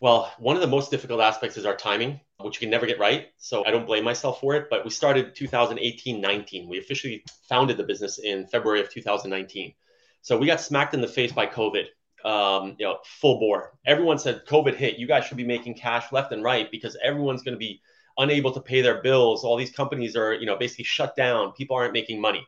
[0.00, 3.00] Well, one of the most difficult aspects is our timing, which you can never get
[3.00, 3.28] right.
[3.36, 4.68] So I don't blame myself for it.
[4.70, 6.68] But we started 2018 19.
[6.68, 9.74] We officially founded the business in February of 2019.
[10.22, 11.86] So we got smacked in the face by COVID,
[12.24, 13.72] um, you know, full bore.
[13.86, 14.98] Everyone said COVID hit.
[14.98, 17.80] You guys should be making cash left and right because everyone's going to be
[18.18, 19.42] unable to pay their bills.
[19.42, 21.52] All these companies are, you know, basically shut down.
[21.52, 22.46] People aren't making money.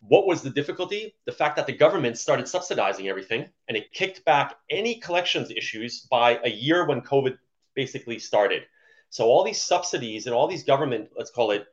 [0.00, 1.14] What was the difficulty?
[1.24, 6.06] The fact that the government started subsidizing everything and it kicked back any collections issues
[6.10, 7.38] by a year when COVID
[7.74, 8.62] basically started.
[9.10, 11.66] So all these subsidies and all these government, let's call it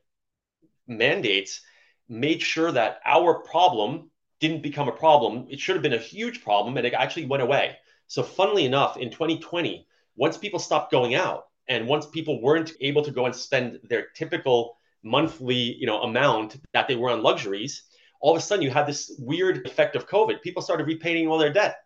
[0.88, 1.62] mandates,
[2.10, 4.10] made sure that our problem
[4.40, 5.48] didn't become a problem.
[5.50, 7.78] It should have been a huge problem and it actually went away.
[8.08, 13.04] So, funnily enough, in 2020, once people stopped going out and once people weren't able
[13.04, 17.84] to go and spend their typical monthly you know, amount that they were on luxuries,
[18.24, 20.42] all of a sudden you had this weird effect of COVID.
[20.42, 21.80] People started repaying all their debt.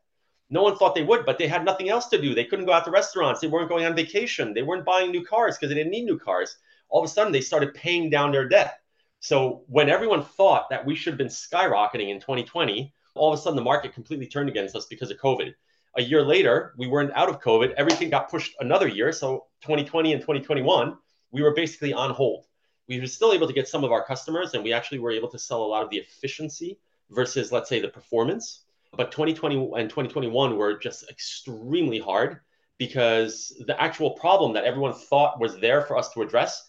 [0.52, 2.36] No one thought they would, but they had nothing else to do.
[2.36, 3.42] They couldn't go out to restaurants.
[3.42, 4.54] They weren't going on vacation.
[4.54, 6.56] They weren't buying new cars because they didn't need new cars.
[6.90, 8.82] All of a sudden, they started paying down their debt.
[9.20, 13.42] So when everyone thought that we should have been skyrocketing in 2020, all of a
[13.42, 15.56] sudden the market completely turned against us because of COVID.
[15.98, 17.74] A year later, we weren't out of COVID.
[17.74, 19.12] Everything got pushed another year.
[19.12, 20.96] So 2020 and 2021,
[21.32, 22.46] we were basically on hold.
[22.88, 25.30] We were still able to get some of our customers, and we actually were able
[25.30, 26.80] to sell a lot of the efficiency
[27.10, 28.64] versus, let's say, the performance.
[28.96, 32.40] But 2020 and 2021 were just extremely hard
[32.78, 36.66] because the actual problem that everyone thought was there for us to address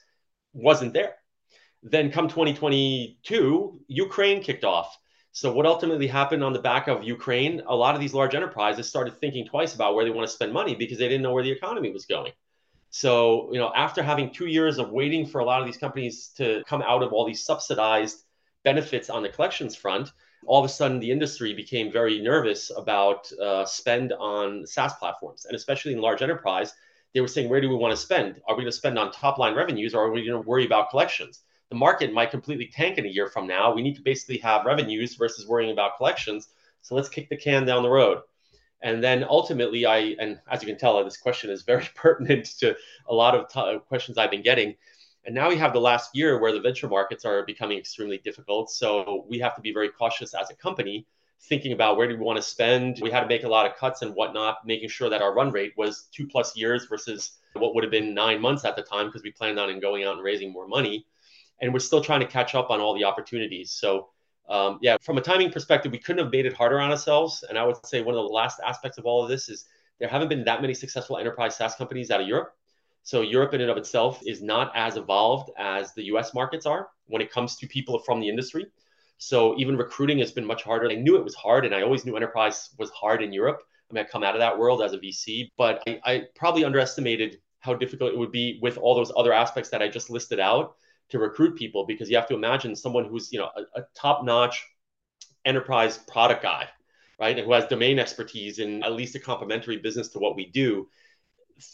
[0.52, 1.14] wasn't there.
[1.82, 4.98] Then come 2022, Ukraine kicked off.
[5.30, 8.88] So what ultimately happened on the back of Ukraine, a lot of these large enterprises
[8.88, 11.44] started thinking twice about where they want to spend money because they didn't know where
[11.44, 12.32] the economy was going.
[12.90, 16.28] So, you know, after having 2 years of waiting for a lot of these companies
[16.36, 18.24] to come out of all these subsidized
[18.64, 20.12] benefits on the collections front,
[20.46, 25.44] all of a sudden the industry became very nervous about uh, spend on SaaS platforms,
[25.44, 26.72] and especially in large enterprise,
[27.12, 28.40] they were saying, where do we want to spend?
[28.46, 30.64] Are we going to spend on top line revenues, or are we going to worry
[30.64, 31.42] about collections?
[31.70, 33.72] the market might completely tank in a year from now.
[33.72, 36.48] We need to basically have revenues versus worrying about collections.
[36.82, 38.22] So let's kick the can down the road.
[38.82, 42.76] And then ultimately, I, and as you can tell, this question is very pertinent to
[43.08, 44.74] a lot of t- questions I've been getting.
[45.24, 48.70] And now we have the last year where the venture markets are becoming extremely difficult.
[48.70, 51.06] So we have to be very cautious as a company,
[51.42, 52.98] thinking about where do we want to spend.
[53.02, 55.50] We had to make a lot of cuts and whatnot, making sure that our run
[55.50, 59.06] rate was two plus years versus what would have been nine months at the time
[59.06, 61.04] because we planned on going out and raising more money
[61.60, 63.72] and we're still trying to catch up on all the opportunities.
[63.72, 64.08] So,
[64.48, 67.44] um, yeah, from a timing perspective, we couldn't have made it harder on ourselves.
[67.48, 69.66] And I would say one of the last aspects of all of this is
[69.98, 72.54] there haven't been that many successful enterprise SaaS companies out of Europe.
[73.02, 76.88] So Europe in and of itself is not as evolved as the US markets are
[77.06, 78.66] when it comes to people from the industry.
[79.18, 80.90] So even recruiting has been much harder.
[80.90, 83.62] I knew it was hard, and I always knew enterprise was hard in Europe.
[83.90, 86.64] I mean, I come out of that world as a VC, but I, I probably
[86.64, 90.38] underestimated how difficult it would be with all those other aspects that I just listed
[90.38, 90.76] out
[91.10, 94.66] to recruit people because you have to imagine someone who's you know a, a top-notch
[95.44, 96.68] enterprise product guy
[97.20, 100.46] right and who has domain expertise in at least a complementary business to what we
[100.46, 100.88] do.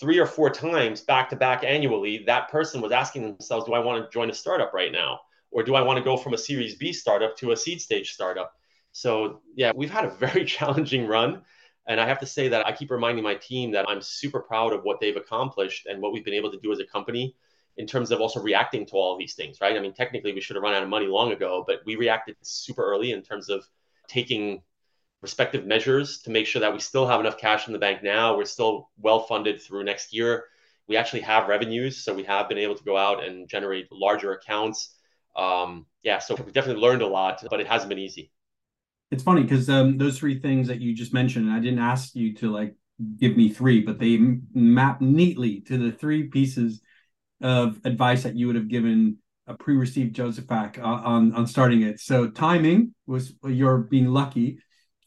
[0.01, 3.79] Three or four times back to back annually that person was asking themselves do i
[3.79, 5.21] want to join a startup right now?
[5.51, 8.13] Or do i want to go from a series b startup to a seed stage
[8.13, 8.53] startup?
[8.93, 11.43] So yeah we've had a very challenging run
[11.87, 14.73] and i have to say that i keep reminding my team that i'm super proud
[14.73, 17.35] of what they've accomplished and what we've been able to do as a company
[17.77, 19.77] in terms of also reacting to all these things, right?
[19.77, 22.37] I mean, technically, we should have run out of money long ago, but we reacted
[22.43, 23.67] super early in terms of
[24.09, 24.63] taking
[25.23, 28.37] respective measures to make sure that we still have enough cash in the bank now.
[28.37, 30.45] We're still well funded through next year.
[30.87, 34.33] We actually have revenues, so we have been able to go out and generate larger
[34.33, 34.95] accounts.
[35.35, 38.31] Um, yeah, so we definitely learned a lot, but it hasn't been easy.
[39.11, 42.35] It's funny because um, those three things that you just mentioned, I didn't ask you
[42.37, 42.75] to like
[43.19, 44.19] give me three, but they
[44.53, 46.83] map neatly to the three pieces
[47.45, 52.01] of advice that you would have given a pre-received Jozefak on on starting it.
[52.01, 54.59] So timing was you're being lucky,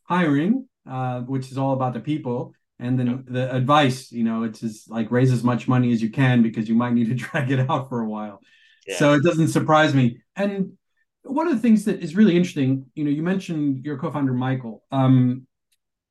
[0.04, 4.12] hiring, uh, which is all about the people, and then the advice.
[4.12, 6.94] You know, it's just like raise as much money as you can because you might
[6.94, 8.40] need to drag it out for a while.
[8.86, 8.98] Yeah.
[8.98, 10.22] So it doesn't surprise me.
[10.36, 10.78] And
[11.24, 14.84] one of the things that is really interesting, you know, you mentioned your co-founder Michael.
[14.92, 15.48] Um,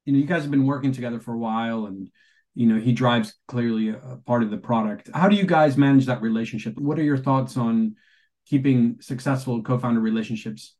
[0.05, 2.11] you know, you guys have been working together for a while, and
[2.57, 5.11] you know he drives clearly a, part of the product.
[5.15, 6.77] How do you guys manage that relationship?
[6.79, 7.97] What are your thoughts on
[8.47, 10.75] keeping successful co-founder relationships?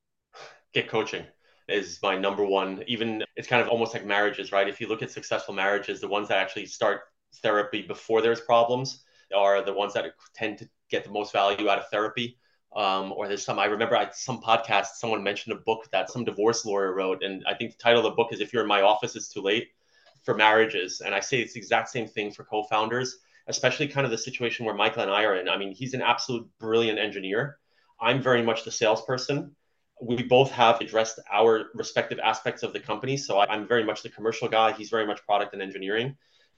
[0.73, 1.25] Get coaching
[1.69, 2.83] is my number one.
[2.87, 4.69] Even it's kind of almost like marriages right?
[4.69, 7.03] If you look at successful marriages the ones that actually start
[7.43, 9.05] therapy before there's problems
[9.37, 12.39] are the ones that tend to get the most value out of therapy.
[12.75, 16.25] Um, or there's some i remember I, some podcast someone mentioned a book that some
[16.25, 18.69] divorce lawyer wrote and i think the title of the book is if you're in
[18.69, 19.69] my office it's too late
[20.27, 21.01] for marriages.
[21.01, 23.17] And I say it's the exact same thing for co-founders,
[23.47, 25.49] especially kind of the situation where Michael and I are in.
[25.49, 27.57] I mean, he's an absolute brilliant engineer.
[28.01, 29.55] I'm very much the salesperson.
[30.03, 33.17] We both have addressed our respective aspects of the company.
[33.17, 34.73] So I'm very much the commercial guy.
[34.73, 36.17] He's very much product and engineering.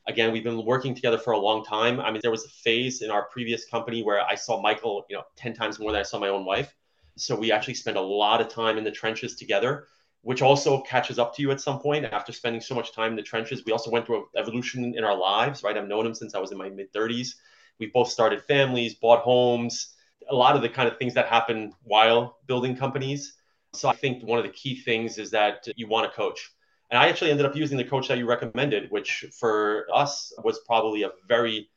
[0.09, 2.01] Again, we've been working together for a long time.
[2.01, 5.17] I mean, there was a phase in our previous company where I saw Michael, you
[5.17, 6.75] know, 10 times more than I saw my own wife.
[7.17, 9.89] So we actually spent a lot of time in the trenches together,
[10.23, 13.17] which also catches up to you at some point after spending so much time in
[13.17, 13.65] the trenches.
[13.65, 15.77] We also went through an evolution in our lives, right?
[15.77, 17.37] I've known him since I was in my mid 30s.
[17.79, 19.95] We both started families, bought homes,
[20.29, 23.35] a lot of the kind of things that happen while building companies.
[23.73, 26.51] So I think one of the key things is that you want a coach.
[26.91, 30.61] And I actually ended up using the coach that you recommended, which for us was
[30.67, 31.69] probably a very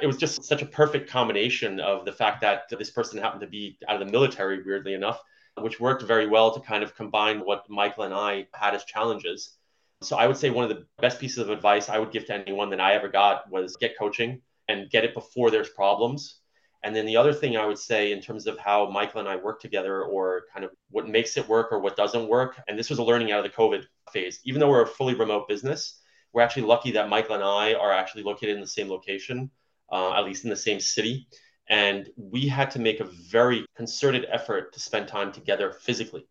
[0.00, 3.46] it was just such a perfect combination of the fact that this person happened to
[3.46, 5.20] be out of the military, weirdly enough,
[5.58, 9.56] which worked very well to kind of combine what Michael and I had as challenges.
[10.02, 12.34] So I would say one of the best pieces of advice I would give to
[12.34, 16.40] anyone that I ever got was get coaching and get it before there's problems.
[16.84, 19.36] And then the other thing I would say in terms of how Michael and I
[19.36, 22.90] work together or kind of what makes it work or what doesn't work, and this
[22.90, 26.00] was a learning out of the COVID phase, even though we're a fully remote business,
[26.32, 29.50] we're actually lucky that Michael and I are actually located in the same location,
[29.92, 31.28] uh, at least in the same city.
[31.68, 36.26] And we had to make a very concerted effort to spend time together physically.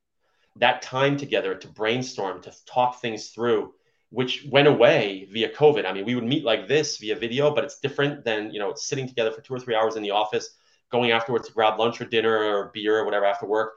[0.57, 3.73] That time together to brainstorm, to talk things through,
[4.09, 5.85] which went away via COVID.
[5.85, 8.73] I mean, we would meet like this via video, but it's different than, you know,
[8.75, 10.49] sitting together for two or three hours in the office,
[10.91, 13.73] going afterwards to grab lunch or dinner or beer or whatever after work,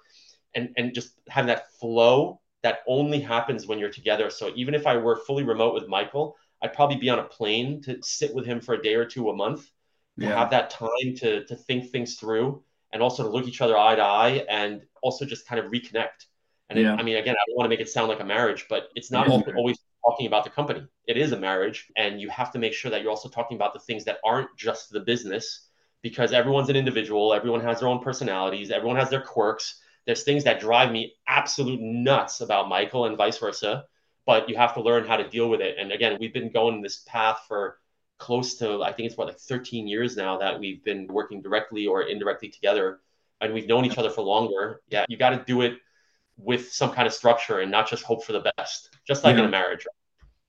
[0.56, 4.28] and, and just having that flow that only happens when you're together.
[4.30, 7.82] So even if I were fully remote with Michael, I'd probably be on a plane
[7.82, 9.70] to sit with him for a day or two a month,
[10.16, 10.38] yeah.
[10.38, 12.62] have that time to, to think things through
[12.92, 16.26] and also to look each other eye to eye and also just kind of reconnect.
[16.70, 16.94] And yeah.
[16.94, 18.88] it, I mean, again, I don't want to make it sound like a marriage, but
[18.94, 20.86] it's not always talking about the company.
[21.06, 23.74] It is a marriage, and you have to make sure that you're also talking about
[23.74, 25.68] the things that aren't just the business
[26.02, 29.80] because everyone's an individual, everyone has their own personalities, everyone has their quirks.
[30.06, 33.84] There's things that drive me absolute nuts about Michael and vice versa,
[34.26, 35.76] but you have to learn how to deal with it.
[35.78, 37.78] And again, we've been going this path for
[38.24, 41.86] close to, I think it's what, like 13 years now that we've been working directly
[41.86, 43.00] or indirectly together,
[43.42, 44.80] and we've known each other for longer.
[44.88, 45.74] Yeah, you got to do it
[46.38, 49.42] with some kind of structure and not just hope for the best, just like yeah.
[49.42, 49.86] in a marriage.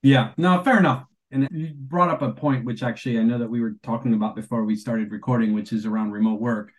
[0.02, 1.06] Yeah, no, fair enough.
[1.32, 4.36] And you brought up a point which actually I know that we were talking about
[4.38, 6.72] before we started recording, which is around remote work.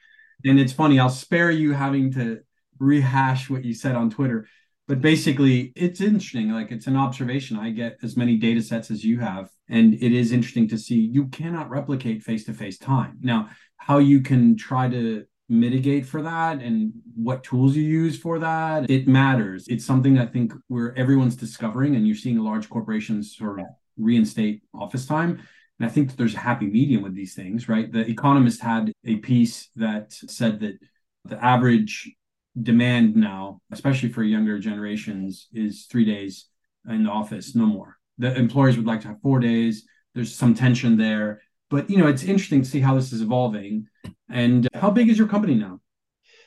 [0.47, 2.41] And it's funny, I'll spare you having to
[2.79, 4.49] rehash what you said on Twitter.
[4.89, 6.51] But basically, it's interesting.
[6.51, 7.57] Like it's an observation.
[7.57, 9.51] I get as many data sets as you have.
[9.69, 13.19] And it is interesting to see you cannot replicate face to face time.
[13.21, 18.41] Now, how you can try to mitigate for that and what tools you use for
[18.41, 23.37] that it matters it's something i think where everyone's discovering and you're seeing large corporations
[23.37, 23.67] sort of
[23.97, 25.41] reinstate office time
[25.79, 29.17] and i think there's a happy medium with these things right the economist had a
[29.17, 30.77] piece that said that
[31.25, 32.13] the average
[32.63, 36.47] demand now especially for younger generations is three days
[36.89, 39.85] in the office no more the employers would like to have four days
[40.15, 43.87] there's some tension there but you know it's interesting to see how this is evolving
[44.29, 45.81] and how big is your company now?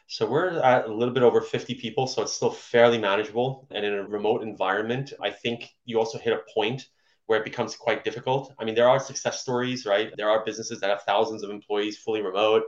[0.07, 3.67] So we're at a little bit over 50 people, so it's still fairly manageable.
[3.71, 6.87] And in a remote environment, I think you also hit a point
[7.27, 8.51] where it becomes quite difficult.
[8.57, 10.11] I mean, there are success stories, right?
[10.17, 12.63] There are businesses that have thousands of employees fully remote.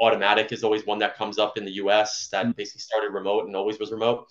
[0.00, 2.52] Automattic is always one that comes up in the US that mm-hmm.
[2.52, 4.26] basically started remote and always was remote.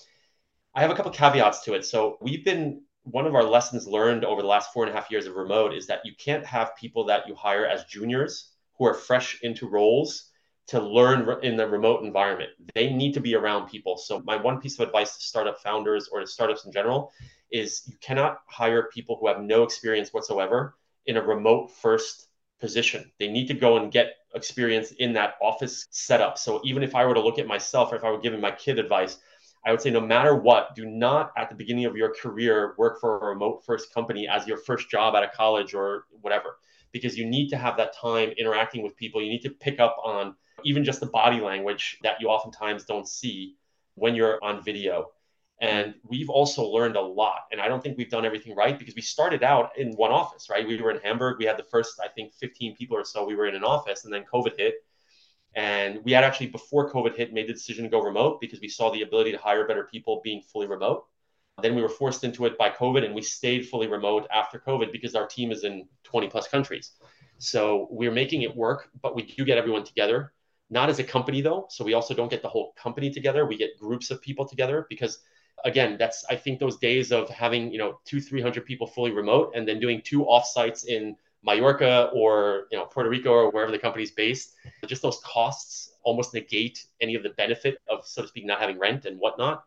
[0.75, 1.85] I have a couple caveats to it.
[1.85, 5.09] So we've been one of our lessons learned over the last four and a half
[5.09, 8.85] years of remote is that you can't have people that you hire as juniors who
[8.85, 10.29] are fresh into roles
[10.67, 12.51] to learn in the remote environment.
[12.75, 13.97] They need to be around people.
[13.97, 17.11] So my one piece of advice to startup founders or to startups in general
[17.51, 20.75] is you cannot hire people who have no experience whatsoever
[21.07, 22.28] in a remote first
[22.59, 23.11] position.
[23.19, 26.37] They need to go and get experience in that office setup.
[26.37, 28.51] So even if I were to look at myself or if I were giving my
[28.51, 29.17] kid advice,
[29.65, 32.99] I would say no matter what, do not at the beginning of your career work
[33.01, 36.57] for a remote first company as your first job out of college or whatever
[36.91, 39.21] because you need to have that time interacting with people.
[39.21, 43.07] You need to pick up on even just the body language that you oftentimes don't
[43.07, 43.55] see
[43.95, 45.11] when you're on video.
[45.61, 47.41] And we've also learned a lot.
[47.51, 50.49] And I don't think we've done everything right because we started out in one office,
[50.49, 50.65] right?
[50.65, 51.37] We were in Hamburg.
[51.37, 53.25] We had the first, I think, 15 people or so.
[53.25, 54.75] We were in an office, and then COVID hit.
[55.55, 58.69] And we had actually, before COVID hit, made the decision to go remote because we
[58.69, 61.05] saw the ability to hire better people being fully remote.
[61.61, 64.93] Then we were forced into it by COVID, and we stayed fully remote after COVID
[64.93, 66.91] because our team is in 20 plus countries.
[67.39, 70.33] So we're making it work, but we do get everyone together,
[70.69, 71.67] not as a company though.
[71.69, 73.45] So we also don't get the whole company together.
[73.45, 75.19] We get groups of people together because
[75.65, 79.11] again, that's I think those days of having you know two, three hundred people fully
[79.11, 83.71] remote and then doing two offsites in Mallorca or you know Puerto Rico or wherever
[83.71, 84.55] the company's based,
[84.85, 88.79] just those costs almost negate any of the benefit of so to speak not having
[88.79, 89.63] rent and whatnot.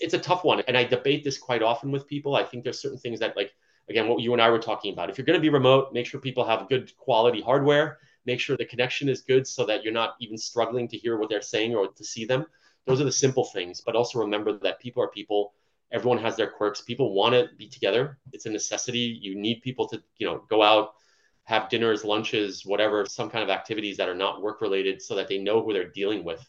[0.00, 0.62] It's a tough one.
[0.68, 2.36] And I debate this quite often with people.
[2.36, 3.52] I think there's certain things that, like,
[3.88, 5.10] again, what you and I were talking about.
[5.10, 8.56] If you're going to be remote, make sure people have good quality hardware, make sure
[8.56, 11.74] the connection is good so that you're not even struggling to hear what they're saying
[11.74, 12.46] or to see them.
[12.86, 13.80] Those are the simple things.
[13.80, 15.54] But also remember that people are people.
[15.92, 16.80] Everyone has their quirks.
[16.80, 18.18] People want to be together.
[18.32, 19.18] It's a necessity.
[19.20, 20.94] You need people to, you know, go out,
[21.44, 25.28] have dinners, lunches, whatever, some kind of activities that are not work related so that
[25.28, 26.44] they know who they're dealing with.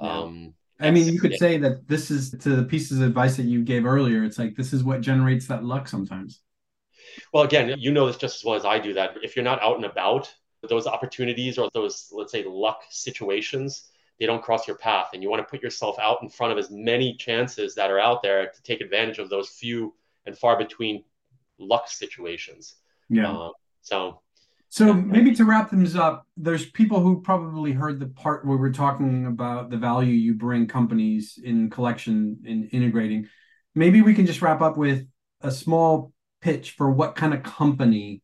[0.00, 0.20] Yeah.
[0.20, 3.44] Um, I mean, you could say that this is to the pieces of advice that
[3.44, 4.24] you gave earlier.
[4.24, 6.40] It's like this is what generates that luck sometimes.
[7.32, 9.62] Well, again, you know this just as well as I do that if you're not
[9.62, 10.32] out and about,
[10.68, 13.90] those opportunities or those, let's say, luck situations,
[14.20, 15.08] they don't cross your path.
[15.14, 17.98] And you want to put yourself out in front of as many chances that are
[17.98, 19.94] out there to take advantage of those few
[20.26, 21.02] and far between
[21.58, 22.76] luck situations.
[23.08, 23.30] Yeah.
[23.30, 24.20] Um, so
[24.72, 28.72] so maybe to wrap things up, there's people who probably heard the part where we're
[28.72, 33.28] talking about the value you bring companies in collection in integrating.
[33.74, 35.08] Maybe we can just wrap up with
[35.40, 38.22] a small pitch for what kind of company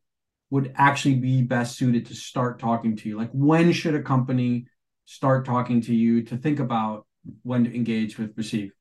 [0.49, 3.17] would actually be best suited to start talking to you.
[3.17, 4.67] Like when should a company
[5.07, 7.07] start talking to you to think about
[7.43, 8.71] when to engage with Receeve?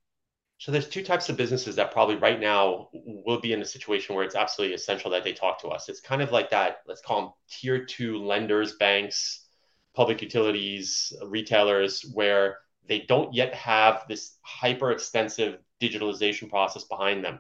[0.59, 4.17] So there's two types of businesses that probably right now will be in a situation
[4.17, 5.89] where it's absolutely essential that they talk to us.
[5.89, 9.47] It's kind of like that, let's call them tier two lenders, banks,
[9.95, 12.59] public utilities, retailers, where
[12.89, 17.39] they don't yet have this hyper extensive digitalization process behind them.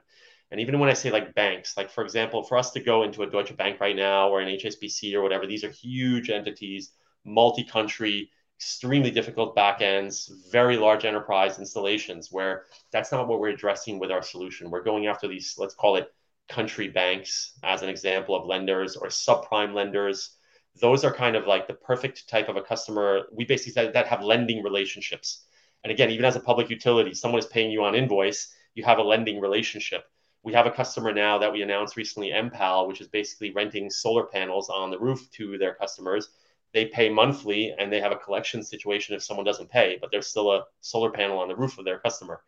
[0.53, 3.23] And even when I say like banks, like for example, for us to go into
[3.23, 6.93] a Deutsche Bank right now or an HSBC or whatever, these are huge entities,
[7.25, 13.99] multi country extremely difficult backends, very large enterprise installations where that's not what we're addressing
[13.99, 14.71] with our solution.
[14.71, 16.13] We're going after these, let's call it
[16.49, 20.37] country banks as an example of lenders or subprime lenders.
[20.81, 23.27] Those are kind of like the perfect type of a customer.
[23.31, 25.45] We basically said that have lending relationships.
[25.85, 28.99] And again, even as a public utility, someone is paying you on invoice, you have
[28.99, 30.05] a lending relationship.
[30.43, 34.25] We have a customer now that we announced recently, Enpal, which is basically renting solar
[34.25, 36.31] panels on the roof to their customers
[36.73, 40.27] they pay monthly and they have a collection situation if someone doesn't pay, but there's
[40.27, 42.43] still a solar panel on the roof of their customer.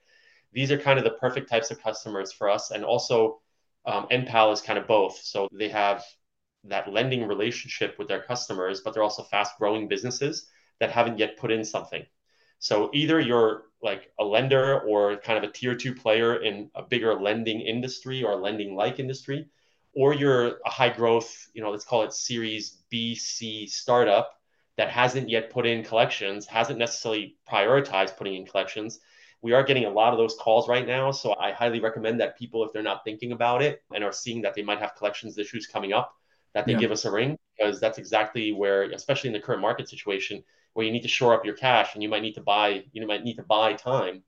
[0.53, 2.71] These are kind of the perfect types of customers for us.
[2.71, 3.41] And also,
[3.87, 5.19] um, Enpal is kind of both.
[5.19, 6.05] So they have
[6.65, 10.49] that lending relationship with their customers, but they're also fast growing businesses
[10.81, 12.05] that haven't yet put in something.
[12.59, 16.83] So either you're like a lender or kind of a tier two player in a
[16.83, 19.49] bigger lending industry or lending like industry,
[19.95, 24.33] or you're a high growth, you know, let's call it Series B, C startup
[24.77, 29.01] that hasn't yet put in collections, hasn't necessarily prioritized putting in collections.
[29.43, 31.11] We are getting a lot of those calls right now.
[31.11, 34.43] So I highly recommend that people, if they're not thinking about it and are seeing
[34.43, 36.13] that they might have collections issues coming up,
[36.55, 36.79] that they yeah.
[36.79, 40.43] give us a ring because that's exactly where, especially in the current market situation,
[40.75, 43.07] where you need to shore up your cash and you might need to buy, you
[43.07, 44.23] might need to buy time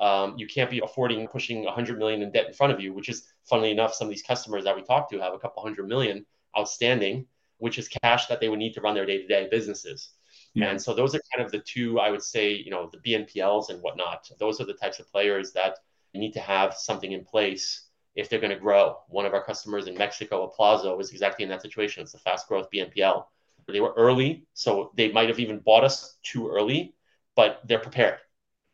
[0.00, 3.08] um, you can't be affording pushing 100 million in debt in front of you, which
[3.08, 5.88] is, funnily enough, some of these customers that we talk to have a couple hundred
[5.88, 6.26] million
[6.58, 7.26] outstanding,
[7.58, 10.10] which is cash that they would need to run their day-to-day businesses.
[10.54, 10.70] Yeah.
[10.70, 13.70] And so those are kind of the two, I would say, you know, the BNPLs
[13.70, 14.30] and whatnot.
[14.38, 15.78] Those are the types of players that
[16.12, 18.98] need to have something in place if they're going to grow.
[19.08, 22.02] One of our customers in Mexico, Aplazo, is exactly in that situation.
[22.02, 23.24] It's a fast growth BNPL.
[23.66, 26.94] They were early, so they might have even bought us too early,
[27.34, 28.18] but they're prepared.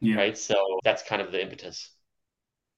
[0.01, 0.17] Yeah.
[0.17, 0.39] Right.
[0.39, 1.91] So that's kind of the impetus.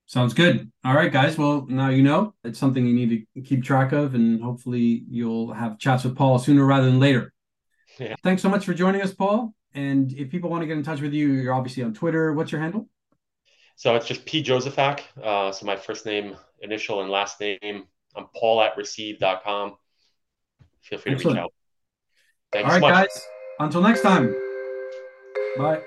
[0.07, 0.71] Sounds good.
[0.85, 1.39] All right, guys.
[1.39, 5.53] Well, now you know it's something you need to keep track of, and hopefully you'll
[5.53, 7.33] have chats with Paul sooner rather than later.
[7.99, 8.17] Yeah.
[8.23, 9.55] Thanks so much for joining us, Paul.
[9.75, 12.33] And if people want to get in touch with you, you're obviously on Twitter.
[12.33, 12.89] What's your handle?
[13.77, 15.01] So it's just P Jozefak.
[15.23, 17.85] Uh, so my first name, initial, and last name.
[18.15, 19.77] I'm Paul at receeve.com.
[20.83, 21.23] Feel free Excellent.
[21.23, 21.53] to reach out.
[22.53, 23.29] Thanks All right, so guys.
[23.61, 24.35] Until next time.
[25.57, 25.83] Bye.